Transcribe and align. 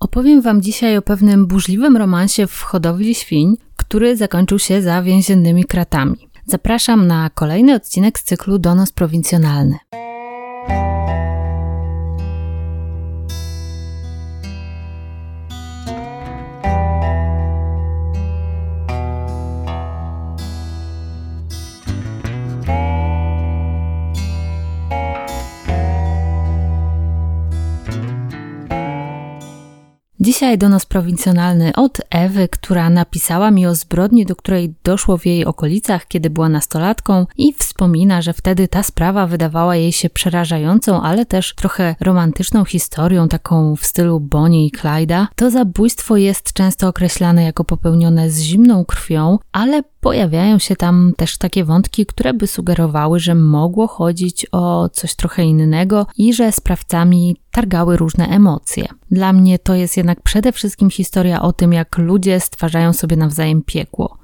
Opowiem 0.00 0.42
Wam 0.42 0.62
dzisiaj 0.62 0.96
o 0.96 1.02
pewnym 1.02 1.46
burzliwym 1.46 1.96
romansie 1.96 2.46
w 2.46 2.62
hodowli 2.62 3.14
świń, 3.14 3.56
który 3.76 4.16
zakończył 4.16 4.58
się 4.58 4.82
za 4.82 5.02
więziennymi 5.02 5.64
kratami. 5.64 6.16
Zapraszam 6.46 7.06
na 7.06 7.30
kolejny 7.34 7.74
odcinek 7.74 8.18
z 8.18 8.22
cyklu 8.22 8.58
Donos 8.58 8.92
Prowincjonalny. 8.92 9.78
Dzisiaj 30.40 30.58
do 30.58 30.68
nas 30.68 30.86
prowincjonalny 30.86 31.72
od 31.76 32.00
Ewy, 32.10 32.48
która 32.48 32.90
napisała 32.90 33.50
mi 33.50 33.66
o 33.66 33.74
zbrodni, 33.74 34.26
do 34.26 34.36
której 34.36 34.74
doszło 34.84 35.18
w 35.18 35.26
jej 35.26 35.44
okolicach, 35.44 36.06
kiedy 36.08 36.30
była 36.30 36.48
nastolatką 36.48 37.26
i 37.36 37.52
wspomina, 37.52 38.22
że 38.22 38.32
wtedy 38.32 38.68
ta 38.68 38.82
sprawa 38.82 39.26
wydawała 39.26 39.76
jej 39.76 39.92
się 39.92 40.10
przerażającą, 40.10 41.02
ale 41.02 41.26
też 41.26 41.54
trochę 41.54 41.94
romantyczną 42.00 42.64
historią, 42.64 43.28
taką 43.28 43.76
w 43.76 43.86
stylu 43.86 44.20
Bonnie 44.20 44.66
i 44.66 44.70
Clyda. 44.70 45.28
To 45.36 45.50
zabójstwo 45.50 46.16
jest 46.16 46.52
często 46.52 46.88
określane 46.88 47.44
jako 47.44 47.64
popełnione 47.64 48.30
z 48.30 48.40
zimną 48.40 48.84
krwią, 48.84 49.38
ale 49.52 49.82
pojawiają 50.00 50.58
się 50.58 50.76
tam 50.76 51.12
też 51.16 51.38
takie 51.38 51.64
wątki, 51.64 52.06
które 52.06 52.34
by 52.34 52.46
sugerowały, 52.46 53.20
że 53.20 53.34
mogło 53.34 53.88
chodzić 53.88 54.46
o 54.52 54.88
coś 54.88 55.14
trochę 55.14 55.44
innego 55.44 56.06
i 56.16 56.34
że 56.34 56.52
sprawcami 56.52 57.36
targały 57.50 57.96
różne 57.96 58.28
emocje. 58.28 58.88
Dla 59.10 59.32
mnie 59.32 59.58
to 59.58 59.74
jest 59.74 59.96
jednak 59.96 60.20
przede 60.22 60.52
wszystkim 60.52 60.90
historia 60.90 61.42
o 61.42 61.52
tym, 61.52 61.72
jak 61.72 61.98
ludzie 61.98 62.40
stwarzają 62.40 62.92
sobie 62.92 63.16
nawzajem 63.16 63.62
piekło 63.62 64.18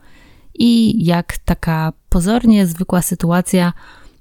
i 0.58 1.04
jak 1.04 1.38
taka 1.38 1.92
pozornie 2.08 2.66
zwykła 2.66 3.02
sytuacja 3.02 3.72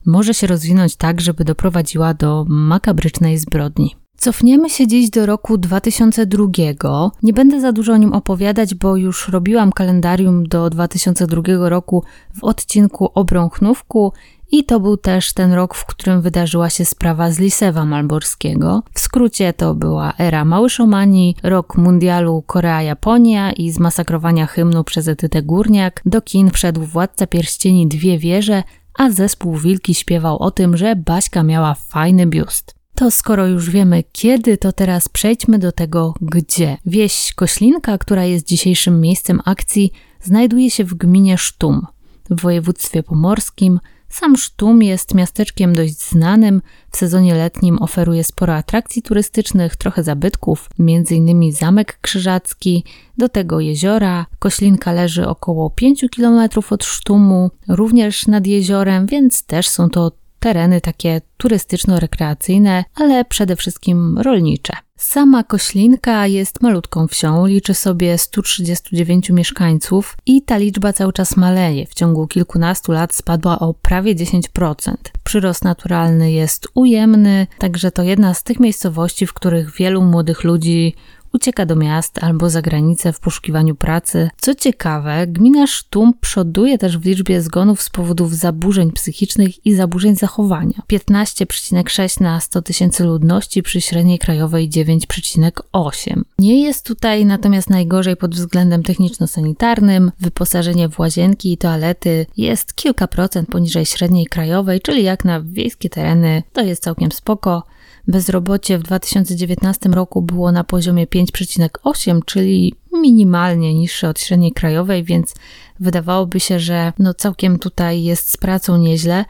może 0.05 0.33
się 0.33 0.47
rozwinąć 0.47 0.95
tak, 0.95 1.21
żeby 1.21 1.44
doprowadziła 1.44 2.13
do 2.13 2.45
makabrycznej 2.47 3.38
zbrodni. 3.38 3.95
Cofniemy 4.17 4.69
się 4.69 4.88
dziś 4.88 5.09
do 5.09 5.25
roku 5.25 5.57
2002. 5.57 7.11
Nie 7.23 7.33
będę 7.33 7.61
za 7.61 7.72
dużo 7.72 7.94
o 7.94 7.97
nim 7.97 8.13
opowiadać, 8.13 8.75
bo 8.75 8.95
już 8.95 9.27
robiłam 9.27 9.72
kalendarium 9.72 10.47
do 10.47 10.69
2002 10.69 11.69
roku 11.69 12.03
w 12.33 12.44
odcinku 12.44 13.09
o 13.13 13.23
Brąchnówku 13.23 14.13
i 14.51 14.63
to 14.63 14.79
był 14.79 14.97
też 14.97 15.33
ten 15.33 15.53
rok, 15.53 15.75
w 15.75 15.85
którym 15.85 16.21
wydarzyła 16.21 16.69
się 16.69 16.85
sprawa 16.85 17.31
z 17.31 17.39
Lisewa 17.39 17.85
Malborskiego. 17.85 18.83
W 18.93 18.99
skrócie 18.99 19.53
to 19.53 19.75
była 19.75 20.13
era 20.17 20.45
Małyszomanii, 20.45 21.35
rok 21.43 21.77
mundialu 21.77 22.43
Korea-Japonia 22.47 23.51
i 23.51 23.71
zmasakrowania 23.71 24.45
hymnu 24.45 24.83
przez 24.83 25.07
Etytę 25.07 25.43
Górniak. 25.43 26.01
Do 26.05 26.21
kin 26.21 26.51
wszedł 26.51 26.81
Władca 26.81 27.27
Pierścieni 27.27 27.88
Dwie 27.88 28.19
Wieże, 28.19 28.63
a 28.97 29.11
zespół 29.11 29.57
Wilki 29.57 29.93
śpiewał 29.93 30.38
o 30.38 30.51
tym, 30.51 30.77
że 30.77 30.95
Baśka 30.95 31.43
miała 31.43 31.73
fajny 31.73 32.27
biust. 32.27 32.75
To 32.95 33.11
skoro 33.11 33.47
już 33.47 33.69
wiemy 33.69 34.03
kiedy, 34.11 34.57
to 34.57 34.71
teraz 34.71 35.09
przejdźmy 35.09 35.59
do 35.59 35.71
tego 35.71 36.13
gdzie. 36.21 36.77
Wieś 36.85 37.33
Koślinka, 37.35 37.97
która 37.97 38.25
jest 38.25 38.47
dzisiejszym 38.47 39.01
miejscem 39.01 39.41
akcji, 39.45 39.91
znajduje 40.21 40.71
się 40.71 40.83
w 40.83 40.93
gminie 40.93 41.38
Sztum 41.38 41.88
w 42.29 42.41
województwie 42.41 43.03
pomorskim. 43.03 43.79
Sam 44.16 44.38
Sztum 44.38 44.83
jest 44.83 45.13
miasteczkiem 45.13 45.75
dość 45.75 46.09
znanym. 46.09 46.61
W 46.91 46.97
sezonie 46.97 47.35
letnim 47.35 47.77
oferuje 47.81 48.23
sporo 48.23 48.55
atrakcji 48.55 49.02
turystycznych, 49.02 49.75
trochę 49.75 50.03
zabytków, 50.03 50.69
m.in. 50.80 51.52
Zamek 51.52 51.99
Krzyżacki, 52.02 52.83
do 53.17 53.30
tego 53.30 53.59
jeziora. 53.59 54.25
Koślinka 54.39 54.91
leży 54.91 55.27
około 55.27 55.69
5 55.69 56.05
km 56.16 56.49
od 56.69 56.83
Sztumu, 56.83 57.52
również 57.67 58.27
nad 58.27 58.47
jeziorem, 58.47 59.05
więc 59.05 59.45
też 59.45 59.67
są 59.67 59.89
to 59.89 60.12
tereny 60.39 60.81
takie 60.81 61.22
turystyczno-rekreacyjne, 61.38 62.84
ale 62.95 63.25
przede 63.25 63.56
wszystkim 63.56 64.18
rolnicze. 64.18 64.73
Sama 64.97 65.44
Koślinka 65.44 66.28
jest 66.28 66.61
malutką 66.61 67.07
wsią, 67.07 67.45
liczy 67.45 67.73
sobie 67.73 68.17
139 68.17 69.29
mieszkańców 69.29 70.17
i 70.25 70.41
ta 70.41 70.57
liczba 70.57 70.94
cały 70.94 71.13
czas 71.13 71.38
maleje. 71.38 71.85
W 71.85 71.94
ciągu 71.94 72.28
kilkunastu 72.28 72.91
lat 72.91 73.16
spadła 73.16 73.59
o 73.59 73.73
prawie 73.73 74.16
10%. 74.16 74.94
Przyrost 75.23 75.63
naturalny 75.63 76.31
jest 76.31 76.67
ujemny, 76.73 77.47
także 77.59 77.91
to 77.91 78.03
jedna 78.03 78.33
z 78.33 78.44
tych 78.44 78.59
miejscowości, 78.59 79.28
w 79.28 79.33
których 79.33 79.75
wielu 79.75 80.01
młodych 80.01 80.44
ludzi 80.44 80.95
ucieka 81.35 81.66
do 81.66 81.75
miast 81.75 82.23
albo 82.23 82.50
za 82.50 82.62
granicę 82.62 83.13
w 83.13 83.19
poszukiwaniu 83.19 83.75
pracy. 83.75 84.29
Co 84.38 84.56
ciekawe, 84.56 85.28
gmina 85.28 85.68
Sztum 85.68 86.13
przoduje 86.22 86.78
też 86.78 86.97
w 86.97 87.06
liczbie 87.06 87.41
zgonów 87.41 87.81
z 87.81 87.90
powodów 87.90 88.35
zaburzeń 88.35 88.91
psychicznych 88.91 89.66
i 89.66 89.75
zaburzeń 89.75 90.16
zachowania. 90.16 90.81
15,6 90.91 92.22
na 92.22 92.40
100 92.40 92.62
tysięcy 92.62 93.03
ludności 93.03 93.63
przy 93.63 93.81
średniej 93.81 94.19
krajowej 94.19 94.69
9,8. 94.69 96.22
Nie 96.40 96.63
jest 96.63 96.85
tutaj 96.85 97.25
natomiast 97.25 97.69
najgorzej 97.69 98.16
pod 98.16 98.35
względem 98.35 98.84
techniczno-sanitarnym. 98.84 100.12
Wyposażenie 100.19 100.90
w 100.90 101.00
łazienki 101.00 101.53
i 101.53 101.57
toalety 101.57 102.25
jest 102.38 102.74
kilka 102.74 103.07
procent 103.07 103.50
poniżej 103.50 103.85
średniej 103.85 104.25
krajowej, 104.25 104.81
czyli 104.81 105.03
jak 105.03 105.25
na 105.25 105.41
wiejskie 105.41 105.90
tereny 105.90 106.44
to 106.53 106.62
jest 106.62 106.84
całkiem 106.84 107.12
spoko. 107.12 107.63
Bezrobocie 108.07 108.77
w 108.77 108.83
2019 108.83 109.89
roku 109.89 110.21
było 110.21 110.51
na 110.51 110.63
poziomie 110.63 111.07
5,8, 111.07 112.19
czyli 112.25 112.73
minimalnie 112.93 113.73
niższe 113.73 114.09
od 114.09 114.19
średniej 114.19 114.51
krajowej, 114.51 115.03
więc 115.03 115.35
wydawałoby 115.79 116.39
się, 116.39 116.59
że 116.59 116.94
no 116.99 117.13
całkiem 117.13 117.59
tutaj 117.59 118.03
jest 118.03 118.31
z 118.31 118.38
pracą 118.38 118.77
nieźle, 118.77 119.25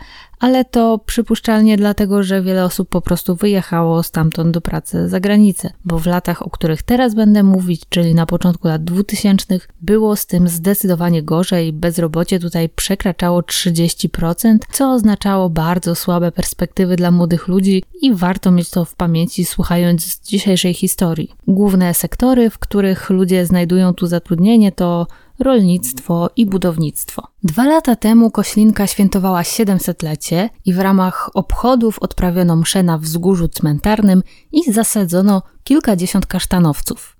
ale 0.46 0.66
to 0.66 1.00
przypuszczalnie 1.06 1.78
dlatego, 1.78 2.24
że 2.24 2.42
wiele 2.42 2.66
osób 2.66 2.90
po 2.90 3.02
prostu 3.02 3.36
wyjechało 3.36 4.04
stamtąd 4.04 4.52
do 4.52 4.62
pracy 4.62 5.10
za 5.10 5.20
granicę, 5.20 5.70
bo 5.86 6.00
w 6.00 6.06
latach, 6.06 6.42
o 6.42 6.50
których 6.50 6.84
teraz 6.84 7.16
będę 7.16 7.44
mówić, 7.44 7.82
czyli 7.90 8.16
na 8.16 8.26
początku 8.26 8.68
lat 8.68 8.84
2000, 8.84 9.60
było 9.82 10.16
z 10.16 10.26
tym 10.26 10.48
zdecydowanie 10.48 11.24
gorzej. 11.24 11.74
Bezrobocie 11.74 12.40
tutaj 12.40 12.70
przekraczało 12.70 13.42
30%, 13.42 14.58
co 14.72 14.92
oznaczało 14.92 15.50
bardzo 15.50 15.96
słabe 15.96 16.32
perspektywy 16.32 16.96
dla 16.96 17.12
młodych 17.12 17.48
ludzi 17.48 17.84
i 18.02 18.14
warto 18.14 18.52
mieć 18.52 18.70
to 18.70 18.86
w 18.86 18.96
pamięci 18.96 19.46
słuchając 19.46 20.20
dzisiejszej 20.22 20.74
historii. 20.74 21.32
Główne 21.48 21.94
sektory, 21.94 22.50
w 22.50 22.60
których 22.60 23.10
ludzie 23.10 23.46
znajdują 23.46 23.94
tu 23.94 24.08
zatrudnienie, 24.08 24.72
to 24.72 25.08
rolnictwo 25.40 26.30
i 26.36 26.46
budownictwo. 26.46 27.28
Dwa 27.46 27.66
lata 27.66 27.96
temu 27.96 28.32
Koślinka 28.32 28.88
świętowała 28.88 29.42
700-lecie 29.42 30.50
i 30.66 30.74
w 30.74 30.80
ramach 30.80 31.30
obchodów 31.34 32.00
odprawiono 32.00 32.56
mszę 32.56 32.84
na 32.84 32.98
wzgórzu 32.98 33.48
cmentarnym 33.48 34.24
i 34.52 34.74
zasadzono 34.74 35.42
kilkadziesiąt 35.64 36.26
kasztanowców. 36.26 37.15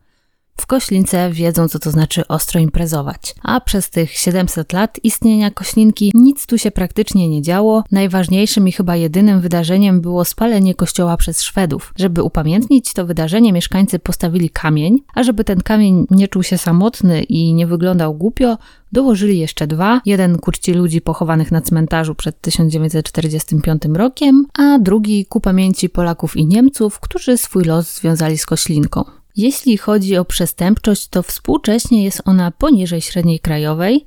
W 0.58 0.68
Koślince 0.68 1.32
wiedzą, 1.32 1.68
co 1.68 1.80
to 1.80 1.92
znaczy 1.92 2.28
ostro 2.28 2.60
imprezować. 2.60 3.36
A 3.44 3.62
przez 3.62 3.90
tych 3.90 4.12
700 4.12 4.74
lat 4.74 5.00
istnienia 5.04 5.52
Koślinki 5.52 6.12
nic 6.14 6.46
tu 6.46 6.58
się 6.58 6.72
praktycznie 6.72 7.30
nie 7.30 7.42
działo. 7.42 7.84
Najważniejszym 7.92 8.68
i 8.68 8.72
chyba 8.72 8.96
jedynym 8.96 9.42
wydarzeniem 9.42 10.02
było 10.02 10.26
spalenie 10.26 10.76
kościoła 10.76 11.18
przez 11.18 11.42
Szwedów. 11.42 11.94
Żeby 11.98 12.24
upamiętnić 12.24 12.94
to 12.94 13.06
wydarzenie, 13.06 13.54
mieszkańcy 13.54 14.00
postawili 14.00 14.50
kamień, 14.50 15.04
a 15.16 15.24
żeby 15.24 15.44
ten 15.44 15.62
kamień 15.62 16.06
nie 16.12 16.28
czuł 16.28 16.44
się 16.44 16.58
samotny 16.58 17.24
i 17.24 17.54
nie 17.54 17.68
wyglądał 17.68 18.14
głupio, 18.14 18.58
dołożyli 18.92 19.40
jeszcze 19.40 19.68
dwa. 19.68 20.02
Jeden 20.06 20.38
ku 20.38 20.52
czci 20.52 20.74
ludzi 20.74 21.02
pochowanych 21.02 21.52
na 21.52 21.62
cmentarzu 21.62 22.16
przed 22.16 22.42
1945 22.42 23.82
rokiem, 23.94 24.46
a 24.60 24.80
drugi 24.80 25.26
ku 25.26 25.42
pamięci 25.42 25.90
Polaków 25.90 26.38
i 26.38 26.46
Niemców, 26.46 27.00
którzy 27.00 27.38
swój 27.38 27.64
los 27.64 27.96
związali 27.96 28.38
z 28.38 28.46
Koślinką. 28.46 29.25
Jeśli 29.38 29.78
chodzi 29.78 30.18
o 30.18 30.26
przestępczość, 30.26 31.08
to 31.08 31.24
współcześnie 31.24 32.04
jest 32.04 32.22
ona 32.26 32.52
poniżej 32.52 33.02
średniej 33.02 33.40
krajowej 33.40 34.06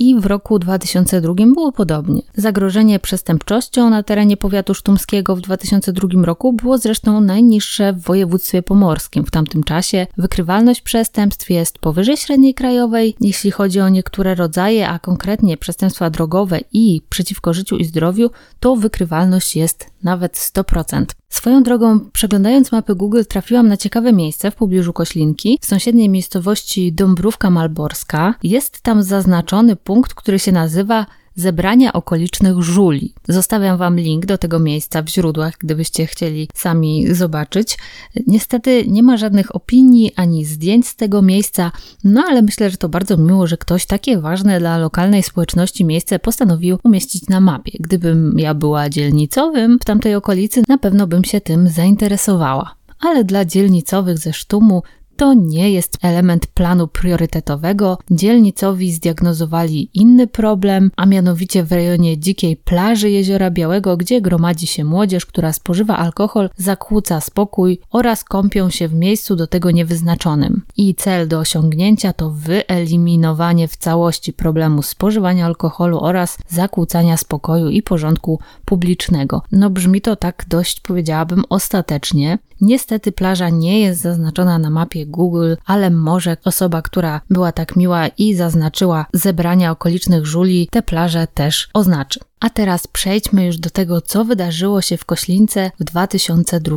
i 0.00 0.20
w 0.20 0.26
roku 0.26 0.58
2002 0.58 1.34
było 1.34 1.72
podobnie. 1.72 2.22
Zagrożenie 2.34 2.98
przestępczością 2.98 3.90
na 3.90 4.02
terenie 4.02 4.36
powiatu 4.36 4.74
sztumskiego 4.74 5.36
w 5.36 5.40
2002 5.40 6.08
roku 6.24 6.52
było 6.52 6.78
zresztą 6.78 7.20
najniższe 7.20 7.92
w 7.92 8.02
województwie 8.02 8.62
pomorskim 8.62 9.24
w 9.24 9.30
tamtym 9.30 9.64
czasie. 9.64 10.06
Wykrywalność 10.16 10.80
przestępstw 10.80 11.50
jest 11.50 11.78
powyżej 11.78 12.16
średniej 12.16 12.54
krajowej, 12.54 13.16
jeśli 13.20 13.50
chodzi 13.50 13.80
o 13.80 13.88
niektóre 13.88 14.34
rodzaje, 14.34 14.88
a 14.88 14.98
konkretnie 14.98 15.56
przestępstwa 15.56 16.10
drogowe 16.10 16.60
i 16.72 17.02
przeciwko 17.08 17.54
życiu 17.54 17.76
i 17.76 17.84
zdrowiu, 17.84 18.30
to 18.60 18.76
wykrywalność 18.76 19.56
jest 19.56 19.86
nawet 20.02 20.36
100%. 20.36 21.04
Swoją 21.28 21.62
drogą, 21.62 22.00
przeglądając 22.12 22.72
mapy 22.72 22.94
Google, 22.94 23.22
trafiłam 23.28 23.68
na 23.68 23.76
ciekawe 23.76 24.12
miejsce 24.12 24.50
w 24.50 24.54
pobliżu 24.54 24.92
Koślinki, 24.92 25.58
w 25.60 25.66
sąsiedniej 25.66 26.08
miejscowości 26.08 26.92
Dąbrówka 26.92 27.50
Malborska. 27.50 28.34
Jest 28.42 28.80
tam 28.80 29.02
zaznaczony 29.02 29.76
punkt, 29.76 30.14
który 30.14 30.38
się 30.38 30.52
nazywa 30.52 31.06
zebrania 31.34 31.92
okolicznych 31.92 32.62
żuli. 32.62 33.14
Zostawiam 33.28 33.78
Wam 33.78 33.96
link 33.96 34.26
do 34.26 34.38
tego 34.38 34.58
miejsca 34.58 35.02
w 35.02 35.08
źródłach, 35.08 35.54
gdybyście 35.58 36.06
chcieli 36.06 36.48
sami 36.54 37.14
zobaczyć. 37.14 37.78
Niestety 38.26 38.84
nie 38.88 39.02
ma 39.02 39.16
żadnych 39.16 39.56
opinii 39.56 40.12
ani 40.16 40.44
zdjęć 40.44 40.88
z 40.88 40.96
tego 40.96 41.22
miejsca, 41.22 41.72
no 42.04 42.24
ale 42.28 42.42
myślę, 42.42 42.70
że 42.70 42.76
to 42.76 42.88
bardzo 42.88 43.16
miło, 43.16 43.46
że 43.46 43.56
ktoś 43.56 43.86
takie 43.86 44.18
ważne 44.18 44.60
dla 44.60 44.78
lokalnej 44.78 45.22
społeczności 45.22 45.84
miejsce 45.84 46.18
postanowił 46.18 46.78
umieścić 46.84 47.28
na 47.28 47.40
mapie. 47.40 47.72
Gdybym 47.80 48.38
ja 48.38 48.54
była 48.54 48.88
dzielnicowym 48.88 49.78
w 49.80 49.84
tamtej 49.84 50.14
okolicy, 50.14 50.62
na 50.68 50.78
pewno 50.78 51.06
bym 51.06 51.24
się 51.24 51.40
tym 51.40 51.68
zainteresowała 51.68 52.80
ale 53.00 53.24
dla 53.24 53.44
dzielnicowych 53.44 54.18
ze 54.18 54.32
sztumu 54.32 54.82
to 55.20 55.34
nie 55.34 55.70
jest 55.70 55.98
element 56.02 56.46
planu 56.46 56.88
priorytetowego. 56.88 57.98
Dzielnicowi 58.10 58.92
zdiagnozowali 58.92 59.90
inny 59.94 60.26
problem, 60.26 60.90
a 60.96 61.06
mianowicie 61.06 61.64
w 61.64 61.72
rejonie 61.72 62.18
dzikiej 62.18 62.56
plaży 62.56 63.10
Jeziora 63.10 63.50
Białego, 63.50 63.96
gdzie 63.96 64.20
gromadzi 64.20 64.66
się 64.66 64.84
młodzież, 64.84 65.26
która 65.26 65.52
spożywa 65.52 65.96
alkohol, 65.96 66.50
zakłóca 66.56 67.20
spokój 67.20 67.80
oraz 67.90 68.24
kąpią 68.24 68.70
się 68.70 68.88
w 68.88 68.94
miejscu 68.94 69.36
do 69.36 69.46
tego 69.46 69.70
niewyznaczonym. 69.70 70.62
I 70.80 70.94
cel 70.94 71.28
do 71.28 71.38
osiągnięcia 71.38 72.12
to 72.12 72.30
wyeliminowanie 72.30 73.68
w 73.68 73.76
całości 73.76 74.32
problemu 74.32 74.82
spożywania 74.82 75.46
alkoholu 75.46 76.00
oraz 76.00 76.38
zakłócania 76.48 77.16
spokoju 77.16 77.68
i 77.68 77.82
porządku 77.82 78.38
publicznego. 78.64 79.42
No 79.52 79.70
brzmi 79.70 80.00
to 80.00 80.16
tak 80.16 80.44
dość, 80.48 80.80
powiedziałabym, 80.80 81.44
ostatecznie. 81.48 82.38
Niestety 82.60 83.12
plaża 83.12 83.48
nie 83.48 83.80
jest 83.80 84.00
zaznaczona 84.00 84.58
na 84.58 84.70
mapie 84.70 85.06
Google, 85.06 85.54
ale 85.66 85.90
może 85.90 86.36
osoba, 86.44 86.82
która 86.82 87.20
była 87.30 87.52
tak 87.52 87.76
miła 87.76 88.08
i 88.08 88.34
zaznaczyła 88.34 89.06
zebrania 89.12 89.70
okolicznych 89.70 90.26
żuli, 90.26 90.68
te 90.70 90.82
plaże 90.82 91.26
też 91.34 91.68
oznaczy. 91.74 92.20
A 92.40 92.50
teraz 92.50 92.86
przejdźmy 92.86 93.46
już 93.46 93.58
do 93.58 93.70
tego, 93.70 94.00
co 94.00 94.24
wydarzyło 94.24 94.80
się 94.82 94.96
w 94.96 95.04
Koślince 95.04 95.70
w 95.80 95.84
2002 95.84 96.76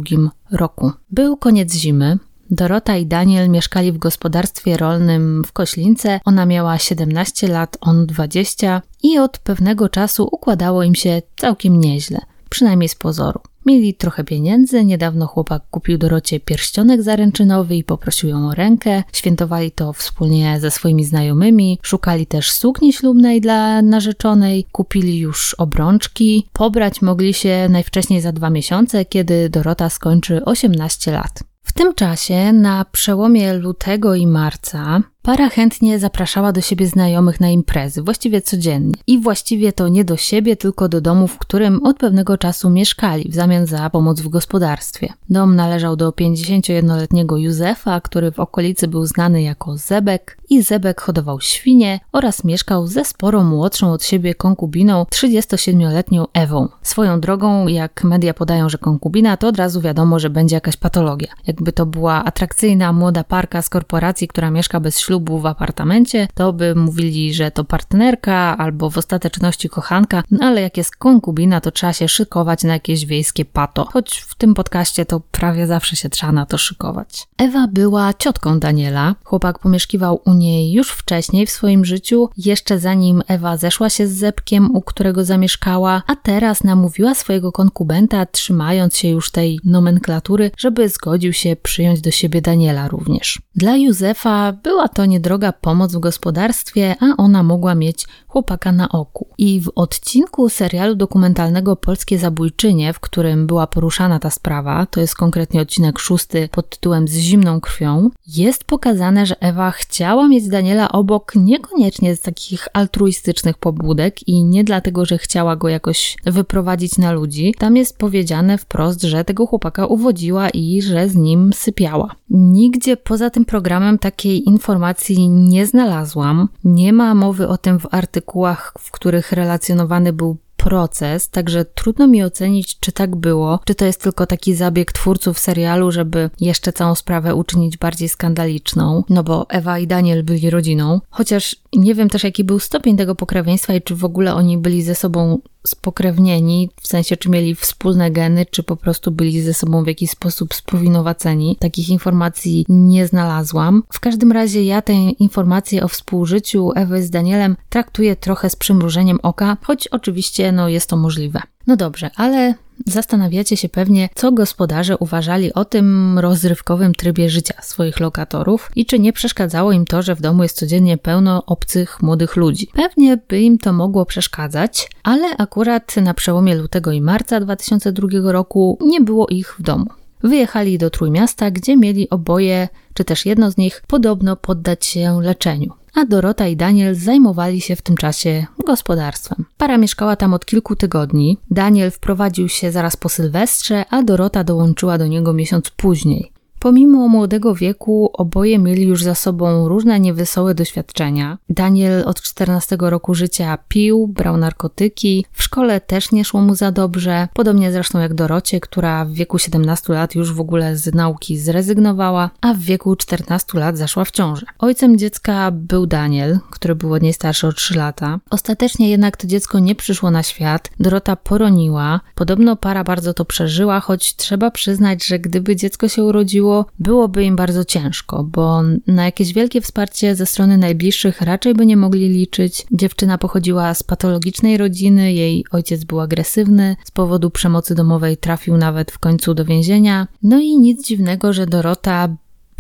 roku. 0.51 0.91
Był 1.11 1.38
koniec 1.38 1.73
zimy, 1.73 2.17
Dorota 2.55 2.97
i 2.97 3.05
Daniel 3.05 3.50
mieszkali 3.50 3.91
w 3.91 3.97
gospodarstwie 3.97 4.77
rolnym 4.77 5.44
w 5.45 5.51
Koślince. 5.51 6.19
Ona 6.25 6.45
miała 6.45 6.77
17 6.77 7.47
lat, 7.47 7.77
on 7.81 8.05
20 8.05 8.81
i 9.03 9.19
od 9.19 9.38
pewnego 9.38 9.89
czasu 9.89 10.29
układało 10.31 10.83
im 10.83 10.95
się 10.95 11.21
całkiem 11.35 11.79
nieźle, 11.79 12.21
przynajmniej 12.50 12.89
z 12.89 12.95
pozoru. 12.95 13.39
Mieli 13.65 13.94
trochę 13.94 14.23
pieniędzy, 14.23 14.85
niedawno 14.85 15.27
chłopak 15.27 15.63
kupił 15.71 15.97
Dorocie 15.97 16.39
pierścionek 16.39 17.03
zaręczynowy 17.03 17.75
i 17.75 17.83
poprosił 17.83 18.29
ją 18.29 18.50
o 18.50 18.53
rękę. 18.53 19.03
Świętowali 19.13 19.71
to 19.71 19.94
wspólnie 19.94 20.59
ze 20.59 20.71
swoimi 20.71 21.05
znajomymi, 21.05 21.79
szukali 21.81 22.25
też 22.25 22.51
sukni 22.51 22.94
ślubnej 22.94 23.41
dla 23.41 23.81
narzeczonej, 23.81 24.65
kupili 24.71 25.19
już 25.19 25.53
obrączki. 25.53 26.47
Pobrać 26.53 27.01
mogli 27.01 27.33
się 27.33 27.67
najwcześniej 27.69 28.21
za 28.21 28.31
dwa 28.31 28.50
miesiące, 28.50 29.05
kiedy 29.05 29.50
Dorota 29.50 29.89
skończy 29.89 30.45
18 30.45 31.11
lat. 31.11 31.52
W 31.74 31.75
tym 31.75 31.94
czasie, 31.94 32.54
na 32.54 32.86
przełomie 32.86 33.54
lutego 33.54 34.16
i 34.16 34.28
marca, 34.28 35.02
Para 35.24 35.50
chętnie 35.50 36.00
zapraszała 36.00 36.52
do 36.52 36.62
siebie 36.62 36.88
znajomych 36.88 37.40
na 37.40 37.50
imprezy, 37.50 38.02
właściwie 38.02 38.42
codziennie. 38.42 38.94
I 39.08 39.20
właściwie 39.20 39.74
to 39.74 39.88
nie 39.88 40.06
do 40.06 40.18
siebie, 40.18 40.56
tylko 40.56 40.90
do 40.90 41.02
domu, 41.02 41.28
w 41.28 41.38
którym 41.38 41.84
od 41.84 41.98
pewnego 41.98 42.38
czasu 42.38 42.70
mieszkali, 42.70 43.30
w 43.30 43.36
zamian 43.36 43.66
za 43.66 43.90
pomoc 43.90 44.22
w 44.22 44.30
gospodarstwie. 44.30 45.14
Dom 45.30 45.56
należał 45.56 45.96
do 45.96 46.10
51-letniego 46.10 47.38
Józefa, 47.38 48.02
który 48.02 48.31
w 48.31 48.40
okolicy 48.40 48.88
był 48.88 49.06
znany 49.06 49.42
jako 49.42 49.78
Zebek 49.78 50.38
i 50.53 50.63
Zebek 50.63 51.01
hodował 51.01 51.41
świnie 51.41 52.00
oraz 52.11 52.44
mieszkał 52.44 52.88
ze 52.88 53.05
sporo 53.05 53.44
młodszą 53.44 53.91
od 53.91 54.03
siebie 54.03 54.35
konkubiną 54.35 55.03
37-letnią 55.03 56.25
Ewą. 56.33 56.67
Swoją 56.81 57.19
drogą, 57.19 57.67
jak 57.67 58.03
media 58.03 58.33
podają, 58.33 58.69
że 58.69 58.77
konkubina, 58.77 59.38
to 59.38 59.47
od 59.47 59.57
razu 59.57 59.81
wiadomo, 59.81 60.19
że 60.19 60.29
będzie 60.29 60.55
jakaś 60.55 60.77
patologia. 60.77 61.33
Jakby 61.47 61.71
to 61.71 61.85
była 61.85 62.23
atrakcyjna 62.23 62.94
młoda 62.94 63.23
parka 63.23 63.61
z 63.61 63.69
korporacji, 63.69 64.27
która 64.27 64.51
mieszka 64.51 64.79
bez 64.79 65.00
ślubu, 65.00 65.23
ślubu 65.23 65.39
w 65.39 65.45
apartamencie, 65.45 66.27
to 66.33 66.53
by 66.53 66.75
mówili, 66.75 67.33
że 67.33 67.51
to 67.51 67.63
partnerka 67.63 68.57
albo 68.57 68.89
w 68.89 68.97
ostateczności 68.97 69.69
kochanka, 69.69 70.23
no 70.31 70.45
ale 70.45 70.61
jak 70.61 70.77
jest 70.77 70.95
konkubina, 70.95 71.61
to 71.61 71.71
trzeba 71.71 71.94
się 71.94 72.07
szykować 72.07 72.63
na 72.63 72.73
jakieś 72.73 73.05
wiejskie 73.05 73.45
pato. 73.45 73.85
Choć 73.94 74.19
w 74.19 74.35
tym 74.35 74.53
podcaście 74.53 75.05
to 75.05 75.19
prawie 75.19 75.67
zawsze 75.67 75.95
się 75.95 76.09
trzeba 76.09 76.31
na 76.31 76.45
to 76.45 76.57
szykować. 76.57 77.27
Ewa 77.38 77.67
była 77.67 78.13
ciotką 78.13 78.59
Daniela. 78.59 79.15
Chłopak 79.23 79.59
pomieszkiwał 79.59 80.21
u 80.25 80.33
niej 80.33 80.43
już 80.51 80.90
wcześniej 80.92 81.45
w 81.45 81.51
swoim 81.51 81.86
życiu, 81.86 82.30
jeszcze 82.38 82.80
zanim 82.80 83.24
Ewa 83.28 83.57
zeszła 83.57 83.90
się 83.90 84.07
z 84.07 84.12
Zepkiem, 84.12 84.75
u 84.75 84.81
którego 84.81 85.25
zamieszkała, 85.25 86.04
a 86.07 86.16
teraz 86.16 86.63
namówiła 86.63 87.16
swojego 87.16 87.51
konkubenta, 87.51 88.25
trzymając 88.25 88.98
się 88.98 89.07
już 89.07 89.31
tej 89.31 89.60
nomenklatury, 89.63 90.51
żeby 90.57 90.90
zgodził 90.90 91.34
się 91.34 91.56
przyjąć 91.56 92.01
do 92.01 92.12
siebie 92.12 92.42
Daniela 92.42 92.88
również. 92.88 93.42
Dla 93.56 93.78
Józefa 93.78 94.51
była 94.51 94.88
to 94.88 95.06
niedroga 95.06 95.51
pomoc 95.51 95.94
w 95.95 96.00
gospodarstwie, 96.00 96.96
a 97.00 97.06
ona 97.18 97.44
mogła 97.44 97.75
mieć 97.75 98.07
chłopaka 98.28 98.72
na 98.72 98.89
oku. 98.89 99.28
I 99.38 99.62
w 99.62 99.72
odcinku 99.75 100.50
serialu 100.50 100.96
dokumentalnego 100.96 101.75
Polskie 101.75 102.19
Zabójczynie, 102.19 102.94
w 102.94 103.00
którym 103.00 103.48
była 103.48 103.68
poruszana 103.68 104.19
ta 104.19 104.30
sprawa, 104.30 104.86
to 104.86 105.01
jest 105.01 105.16
konkretnie 105.16 105.62
odcinek 105.62 106.00
szósty 106.00 106.50
pod 106.51 106.69
tytułem 106.69 107.07
Z 107.07 107.18
zimną 107.18 107.62
krwią, 107.62 108.10
jest 108.28 108.63
pokazane, 108.63 109.25
że 109.25 109.39
Ewa 109.39 109.72
chciała 109.72 110.23
mieć 110.28 110.48
Daniela 110.48 110.92
obok 110.92 111.34
niekoniecznie 111.36 112.16
z 112.16 112.22
takich 112.22 112.68
altruistycznych 112.74 113.58
pobudek 113.58 114.28
i 114.28 114.44
nie 114.44 114.64
dlatego, 114.64 115.06
że 115.06 115.18
chciała 115.18 115.56
go 115.56 115.70
jakoś 115.70 116.18
wyprowadzić 116.25 116.98
na 116.98 117.12
ludzi. 117.12 117.54
Tam 117.58 117.78
jest 117.78 117.98
powiedziane 117.98 118.58
wprost, 118.58 119.02
że 119.02 119.24
tego 119.24 119.46
chłopaka 119.46 119.86
uwodziła 119.86 120.50
i 120.50 120.81
że 120.81 121.10
z 121.10 121.16
nim 121.16 121.54
sypiała. 121.54 122.16
Nigdzie 122.30 122.98
poza 122.98 123.30
tym 123.30 123.46
programem 123.46 124.00
takiej 124.00 124.50
informacji 124.50 125.30
nie 125.30 125.66
znalazłam. 125.66 126.48
Nie 126.64 126.94
ma 126.94 127.16
mowy 127.16 127.48
o 127.48 127.58
tym 127.58 127.80
w 127.80 127.88
artykułach, 127.92 128.74
w 128.80 128.92
których 128.92 129.31
relacjonowany 129.31 130.14
był 130.14 130.38
proces, 130.57 131.29
także 131.29 131.65
trudno 131.65 132.07
mi 132.07 132.23
ocenić, 132.23 132.79
czy 132.79 132.91
tak 132.91 133.15
było, 133.15 133.59
czy 133.65 133.75
to 133.75 133.85
jest 133.85 134.01
tylko 134.01 134.25
taki 134.25 134.55
zabieg 134.55 134.91
twórców 134.91 135.39
serialu, 135.39 135.91
żeby 135.91 136.29
jeszcze 136.39 136.73
całą 136.73 136.95
sprawę 136.95 137.35
uczynić 137.35 137.77
bardziej 137.77 138.09
skandaliczną, 138.09 139.03
no 139.09 139.23
bo 139.23 139.50
Ewa 139.50 139.79
i 139.79 139.88
Daniel 139.88 140.23
byli 140.23 140.50
rodziną, 140.50 141.01
chociaż 141.09 141.55
nie 141.73 141.95
wiem 141.95 142.09
też 142.09 142.23
jaki 142.23 142.44
był 142.44 142.59
stopień 142.59 142.97
tego 142.97 143.15
pokrewieństwa 143.15 143.73
i 143.73 143.81
czy 143.81 143.95
w 143.95 144.05
ogóle 144.05 144.35
oni 144.35 144.57
byli 144.57 144.83
ze 144.83 144.95
sobą 144.95 145.39
spokrewnieni, 145.67 146.69
w 146.81 146.88
sensie 146.88 147.17
czy 147.17 147.29
mieli 147.29 147.55
wspólne 147.55 148.11
geny, 148.11 148.45
czy 148.45 148.63
po 148.63 148.75
prostu 148.75 149.11
byli 149.11 149.41
ze 149.41 149.53
sobą 149.53 149.83
w 149.83 149.88
jakiś 149.88 150.09
sposób 150.09 150.53
spowinowaceni. 150.53 151.57
Takich 151.59 151.89
informacji 151.89 152.65
nie 152.69 153.07
znalazłam. 153.07 153.83
W 153.94 154.00
każdym 154.00 154.31
razie 154.31 154.63
ja 154.63 154.81
tę 154.81 154.94
informację 154.94 155.83
o 155.83 155.88
współżyciu 155.88 156.72
Ewy 156.75 157.03
z 157.03 157.10
Danielem 157.10 157.55
traktuję 157.69 158.15
trochę 158.15 158.50
z 158.50 158.55
przymrużeniem 158.55 159.19
oka, 159.24 159.57
choć 159.62 159.88
oczywiście 159.88 160.42
no, 160.51 160.69
jest 160.69 160.89
to 160.89 160.97
możliwe. 160.97 161.41
No 161.67 161.75
dobrze, 161.75 162.09
ale 162.15 162.53
Zastanawiacie 162.85 163.57
się 163.57 163.69
pewnie, 163.69 164.09
co 164.15 164.31
gospodarze 164.31 164.97
uważali 164.97 165.53
o 165.53 165.65
tym 165.65 166.19
rozrywkowym 166.19 166.93
trybie 166.93 167.29
życia 167.29 167.53
swoich 167.62 168.00
lokatorów 168.00 168.71
i 168.75 168.85
czy 168.85 169.00
nie 169.00 169.13
przeszkadzało 169.13 169.71
im 169.71 169.85
to, 169.85 170.01
że 170.01 170.15
w 170.15 170.21
domu 170.21 170.43
jest 170.43 170.57
codziennie 170.57 170.97
pełno 170.97 171.45
obcych 171.45 172.01
młodych 172.01 172.35
ludzi. 172.35 172.67
Pewnie 172.73 173.17
by 173.27 173.41
im 173.41 173.57
to 173.57 173.73
mogło 173.73 174.05
przeszkadzać, 174.05 174.89
ale 175.03 175.38
akurat 175.38 175.95
na 175.95 176.13
przełomie 176.13 176.55
lutego 176.55 176.91
i 176.91 177.01
marca 177.01 177.39
2002 177.39 178.31
roku 178.31 178.77
nie 178.81 179.01
było 179.01 179.27
ich 179.27 179.55
w 179.59 179.62
domu. 179.62 179.85
Wyjechali 180.23 180.77
do 180.77 180.89
Trójmiasta, 180.89 181.51
gdzie 181.51 181.77
mieli 181.77 182.09
oboje, 182.09 182.67
czy 182.93 183.03
też 183.03 183.25
jedno 183.25 183.51
z 183.51 183.57
nich, 183.57 183.83
podobno 183.88 184.35
poddać 184.35 184.85
się 184.85 185.21
leczeniu 185.21 185.83
a 185.95 186.05
Dorota 186.05 186.47
i 186.47 186.55
Daniel 186.55 186.95
zajmowali 186.95 187.62
się 187.62 187.75
w 187.75 187.81
tym 187.81 187.97
czasie 187.97 188.45
gospodarstwem. 188.65 189.45
Para 189.57 189.77
mieszkała 189.77 190.15
tam 190.15 190.33
od 190.33 190.45
kilku 190.45 190.75
tygodni. 190.75 191.38
Daniel 191.51 191.91
wprowadził 191.91 192.50
się 192.50 192.71
zaraz 192.71 192.95
po 192.95 193.09
Sylwestrze, 193.09 193.85
a 193.89 194.03
Dorota 194.03 194.43
dołączyła 194.43 194.97
do 194.97 195.07
niego 195.07 195.33
miesiąc 195.33 195.69
później. 195.69 196.33
Pomimo 196.63 197.08
młodego 197.08 197.55
wieku, 197.55 198.10
oboje 198.13 198.60
mieli 198.60 198.84
już 198.84 199.03
za 199.03 199.15
sobą 199.15 199.67
różne 199.67 200.00
niewesołe 200.00 200.55
doświadczenia. 200.55 201.38
Daniel 201.50 202.03
od 202.05 202.22
14 202.22 202.77
roku 202.79 203.15
życia 203.15 203.58
pił, 203.67 204.08
brał 204.08 204.38
narkotyki, 204.38 205.25
w 205.32 205.43
szkole 205.43 205.82
też 205.82 206.12
nie 206.12 206.25
szło 206.25 206.41
mu 206.41 206.55
za 206.55 206.72
dobrze, 206.72 207.27
podobnie 207.34 207.72
zresztą 207.72 208.00
jak 208.00 208.13
Dorocie, 208.13 208.60
która 208.60 209.05
w 209.05 209.12
wieku 209.12 209.39
17 209.39 209.93
lat 209.93 210.15
już 210.15 210.34
w 210.34 210.39
ogóle 210.39 210.77
z 210.77 210.93
nauki 210.93 211.38
zrezygnowała, 211.38 212.29
a 212.41 212.53
w 212.53 212.60
wieku 212.60 212.96
14 212.96 213.60
lat 213.60 213.77
zaszła 213.77 214.05
w 214.05 214.12
ciążę. 214.12 214.46
Ojcem 214.60 214.98
dziecka 214.98 215.51
był 215.51 215.86
Daniel, 215.86 216.39
który 216.50 216.75
był 216.75 216.93
od 216.93 217.01
niej 217.01 217.13
starszy 217.13 217.48
o 217.48 217.53
3 217.53 217.77
lata. 217.77 218.20
Ostatecznie 218.29 218.89
jednak 218.89 219.17
to 219.17 219.27
dziecko 219.27 219.60
nie 219.60 219.75
przyszło 219.75 220.12
na 220.12 220.24
świat, 220.24 220.70
Dorota 220.79 221.15
poroniła. 221.15 222.00
Podobno 222.15 222.55
para 222.55 222.84
bardzo 222.84 223.13
to 223.13 223.25
przeżyła, 223.25 223.79
choć 223.79 224.15
trzeba 224.15 224.51
przyznać, 224.51 225.05
że 225.05 225.20
gdyby 225.20 225.55
dziecko 225.55 225.88
się 225.88 226.03
urodziło, 226.03 226.52
było, 226.53 226.65
byłoby 226.79 227.24
im 227.24 227.36
bardzo 227.36 227.65
ciężko, 227.65 228.24
bo 228.24 228.62
na 228.88 229.05
jakieś 229.05 229.33
wielkie 229.33 229.62
wsparcie 229.62 230.15
ze 230.15 230.25
strony 230.25 230.57
najbliższych 230.57 231.22
raczej 231.22 231.53
by 231.53 231.65
nie 231.65 231.77
mogli 231.77 232.10
liczyć. 232.10 232.65
Dziewczyna 232.72 233.17
pochodziła 233.17 233.74
z 233.74 233.83
patologicznej 233.83 234.57
rodziny, 234.57 235.13
jej 235.13 235.45
ojciec 235.51 235.83
był 235.83 236.00
agresywny, 236.00 236.75
z 236.83 236.91
powodu 236.91 237.29
przemocy 237.29 237.75
domowej 237.75 238.17
trafił 238.17 238.57
nawet 238.57 238.91
w 238.91 239.00
końcu 239.00 239.33
do 239.33 239.45
więzienia. 239.45 240.07
No 240.24 240.39
i 240.39 240.57
nic 240.57 240.88
dziwnego, 240.88 241.33
że 241.33 241.45
Dorota 241.45 242.10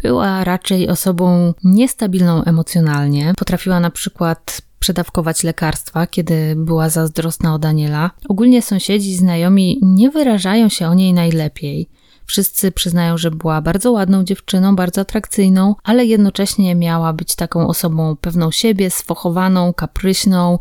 była 0.03 0.43
raczej 0.43 0.89
osobą 0.89 1.53
niestabilną 1.63 2.43
emocjonalnie. 2.43 3.33
Potrafiła 3.37 3.79
na 3.79 3.89
przykład 3.89 4.61
przedawkować 4.79 5.43
lekarstwa, 5.43 6.07
kiedy 6.07 6.55
była 6.57 6.89
zazdrosna 6.89 7.55
o 7.55 7.59
Daniela. 7.59 8.11
Ogólnie 8.29 8.61
sąsiedzi 8.61 9.15
znajomi 9.15 9.79
nie 9.81 10.09
wyrażają 10.09 10.69
się 10.69 10.87
o 10.87 10.93
niej 10.93 11.13
najlepiej. 11.13 11.89
Wszyscy 12.25 12.71
przyznają, 12.71 13.17
że 13.17 13.31
była 13.31 13.61
bardzo 13.61 13.91
ładną 13.91 14.23
dziewczyną, 14.23 14.75
bardzo 14.75 15.01
atrakcyjną, 15.01 15.75
ale 15.83 16.05
jednocześnie 16.05 16.75
miała 16.75 17.13
być 17.13 17.35
taką 17.35 17.67
osobą 17.67 18.15
pewną 18.21 18.51
siebie, 18.51 18.89
sfochowaną, 18.89 19.73
kapryśną, 19.73 20.59